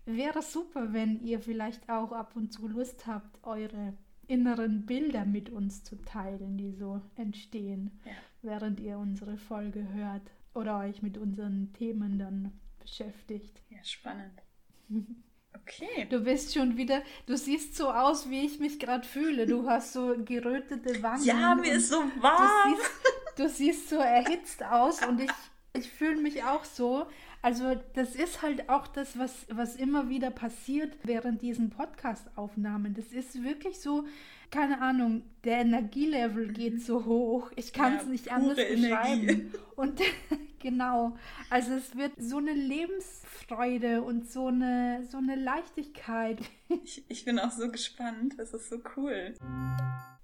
Wäre 0.05 0.41
super, 0.41 0.93
wenn 0.93 1.19
ihr 1.21 1.39
vielleicht 1.39 1.89
auch 1.89 2.11
ab 2.11 2.35
und 2.35 2.53
zu 2.53 2.67
Lust 2.67 3.07
habt, 3.07 3.43
eure 3.43 3.93
inneren 4.27 4.85
Bilder 4.85 5.25
mit 5.25 5.49
uns 5.49 5.83
zu 5.83 5.95
teilen, 5.97 6.57
die 6.57 6.71
so 6.71 7.01
entstehen, 7.15 7.99
ja. 8.05 8.11
während 8.41 8.79
ihr 8.79 8.97
unsere 8.97 9.37
Folge 9.37 9.87
hört 9.93 10.31
oder 10.53 10.79
euch 10.79 11.01
mit 11.01 11.17
unseren 11.17 11.73
Themen 11.73 12.17
dann 12.19 12.51
beschäftigt. 12.79 13.61
Ja, 13.69 13.83
spannend. 13.83 14.41
Okay. 15.61 16.05
Du 16.09 16.19
bist 16.19 16.53
schon 16.53 16.77
wieder, 16.77 17.01
du 17.25 17.37
siehst 17.37 17.75
so 17.75 17.89
aus, 17.89 18.29
wie 18.29 18.45
ich 18.45 18.59
mich 18.59 18.77
gerade 18.77 19.07
fühle. 19.07 19.47
Du 19.47 19.67
hast 19.67 19.93
so 19.93 20.13
gerötete 20.23 21.01
Wangen. 21.01 21.23
Ja, 21.23 21.55
mir 21.55 21.75
ist 21.75 21.89
so 21.89 22.03
warm. 22.19 22.73
Du 22.73 22.75
siehst, 22.75 23.39
du 23.39 23.49
siehst 23.49 23.89
so 23.89 23.95
erhitzt 23.95 24.63
aus 24.63 25.03
und 25.07 25.21
ich, 25.21 25.31
ich 25.75 25.89
fühle 25.91 26.17
mich 26.17 26.43
auch 26.43 26.65
so. 26.65 27.05
Also 27.41 27.75
das 27.93 28.15
ist 28.15 28.41
halt 28.41 28.69
auch 28.69 28.87
das, 28.87 29.19
was, 29.19 29.45
was 29.49 29.75
immer 29.75 30.09
wieder 30.09 30.31
passiert 30.31 30.93
während 31.03 31.41
diesen 31.41 31.69
Podcast-Aufnahmen. 31.69 32.95
Das 32.95 33.11
ist 33.11 33.43
wirklich 33.43 33.79
so, 33.79 34.05
keine 34.49 34.81
Ahnung, 34.81 35.23
der 35.45 35.59
Energielevel 35.59 36.51
geht 36.51 36.81
so 36.81 37.05
hoch. 37.05 37.51
Ich 37.55 37.71
kann 37.71 37.95
es 37.97 38.03
ja, 38.03 38.09
nicht 38.09 38.31
anders 38.31 38.57
beschreiben. 38.57 39.29
Energie. 39.29 39.51
Und 39.75 40.01
genau, 40.59 41.15
also 41.49 41.73
es 41.73 41.95
wird 41.95 42.13
so 42.17 42.37
eine 42.37 42.53
Lebensfreude 42.53 44.01
und 44.01 44.29
so 44.29 44.47
eine, 44.47 45.05
so 45.09 45.17
eine 45.17 45.35
Leichtigkeit. 45.35 46.39
Ich, 46.83 47.03
ich 47.07 47.25
bin 47.25 47.37
auch 47.37 47.51
so 47.51 47.69
gespannt. 47.69 48.33
Das 48.37 48.53
ist 48.53 48.69
so 48.69 48.77
cool. 48.97 49.35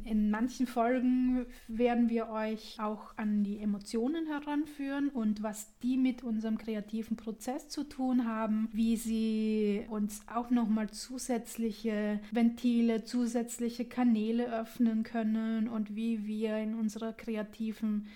In 0.04 0.32
manchen 0.32 0.66
Folgen 0.66 1.46
werden 1.68 2.10
wir 2.10 2.30
euch 2.30 2.78
auch 2.80 3.16
an 3.18 3.44
die 3.44 3.60
Emotionen 3.60 4.26
heranführen 4.28 5.10
und 5.10 5.44
was 5.44 5.78
die 5.80 5.98
mit 5.98 6.24
unserem 6.24 6.58
kreativen 6.58 7.18
Prozess 7.18 7.70
zu 7.70 7.84
tun 7.84 8.28
haben, 8.28 8.70
wie 8.74 8.98
sie 8.98 9.86
uns 9.90 10.22
auch 10.28 10.50
nochmal 10.50 10.90
zusätzliche 10.90 12.20
Ventile, 12.32 13.04
zusätzliche 13.04 13.86
Kanäle 13.86 14.52
öffnen 14.52 15.04
können 15.12 15.68
und 15.68 15.96
wie 15.96 16.26
wir 16.26 16.58
in 16.58 16.76
unserer 16.76 17.14
kreativen 17.14 18.08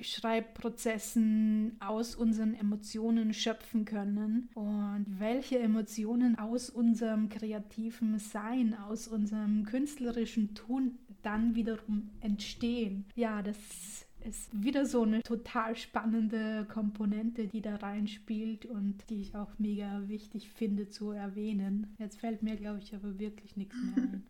Schreibprozessen 0.00 1.76
aus 1.80 2.16
unseren 2.16 2.54
Emotionen 2.54 3.32
schöpfen 3.32 3.84
können 3.84 4.48
und 4.54 5.06
welche 5.18 5.58
Emotionen 5.58 6.36
aus 6.38 6.68
unserem 6.68 7.28
kreativen 7.28 8.18
Sein, 8.18 8.74
aus 8.74 9.06
unserem 9.06 9.64
künstlerischen 9.64 10.54
Tun 10.54 10.98
dann 11.22 11.54
wiederum 11.54 12.10
entstehen. 12.20 13.04
Ja, 13.14 13.40
das 13.42 13.56
ist 14.24 14.50
wieder 14.52 14.86
so 14.86 15.02
eine 15.02 15.22
total 15.22 15.76
spannende 15.76 16.66
Komponente, 16.68 17.46
die 17.46 17.60
da 17.60 17.76
reinspielt 17.76 18.66
und 18.66 19.08
die 19.10 19.20
ich 19.20 19.34
auch 19.34 19.58
mega 19.58 20.08
wichtig 20.08 20.48
finde 20.50 20.88
zu 20.88 21.10
erwähnen. 21.10 21.94
Jetzt 21.98 22.20
fällt 22.20 22.42
mir, 22.42 22.56
glaube 22.56 22.80
ich, 22.80 22.94
aber 22.94 23.18
wirklich 23.18 23.56
nichts 23.56 23.76
mehr 23.76 24.04
ein. 24.04 24.22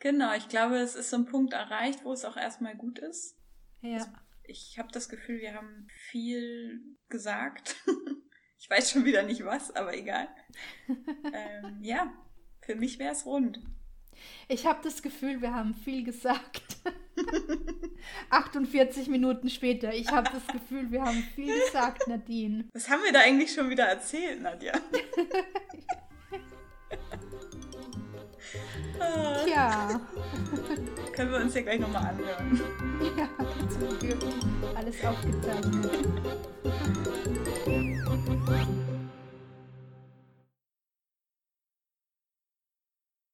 Genau, 0.00 0.34
ich 0.34 0.48
glaube, 0.48 0.78
es 0.78 0.96
ist 0.96 1.10
so 1.10 1.16
ein 1.16 1.26
Punkt 1.26 1.52
erreicht, 1.52 2.04
wo 2.04 2.12
es 2.12 2.24
auch 2.24 2.36
erstmal 2.36 2.74
gut 2.74 2.98
ist. 2.98 3.36
Ja. 3.82 3.98
Also 3.98 4.08
ich 4.44 4.78
habe 4.78 4.88
das 4.92 5.08
Gefühl, 5.08 5.40
wir 5.40 5.54
haben 5.54 5.86
viel 6.10 6.80
gesagt. 7.10 7.76
ich 8.58 8.68
weiß 8.68 8.90
schon 8.90 9.04
wieder 9.04 9.22
nicht 9.22 9.44
was, 9.44 9.70
aber 9.76 9.94
egal. 9.94 10.28
ähm, 10.88 11.78
ja, 11.82 12.12
für 12.62 12.74
mich 12.74 12.98
wäre 12.98 13.12
es 13.12 13.26
rund. 13.26 13.60
Ich 14.48 14.66
habe 14.66 14.80
das 14.82 15.02
Gefühl, 15.02 15.42
wir 15.42 15.54
haben 15.54 15.74
viel 15.74 16.02
gesagt. 16.02 16.62
48 18.30 19.08
Minuten 19.08 19.50
später. 19.50 19.92
Ich 19.92 20.10
habe 20.10 20.30
das 20.32 20.46
Gefühl, 20.46 20.90
wir 20.90 21.02
haben 21.02 21.22
viel 21.34 21.54
gesagt, 21.66 22.08
Nadine. 22.08 22.68
Was 22.72 22.88
haben 22.88 23.02
wir 23.04 23.12
da 23.12 23.20
eigentlich 23.20 23.52
schon 23.52 23.68
wieder 23.68 23.84
erzählt, 23.84 24.40
Nadja? 24.40 24.72
Tja. 29.44 30.00
Können 31.12 31.32
wir 31.32 31.40
uns 31.40 31.54
ja 31.54 31.62
gleich 31.62 31.80
nochmal 31.80 32.06
anhören. 32.06 32.60
Ja, 33.16 33.28
zum 33.68 33.98
Glück. 33.98 34.18
Alles 34.74 35.04
aufgezeichnet. 35.04 35.90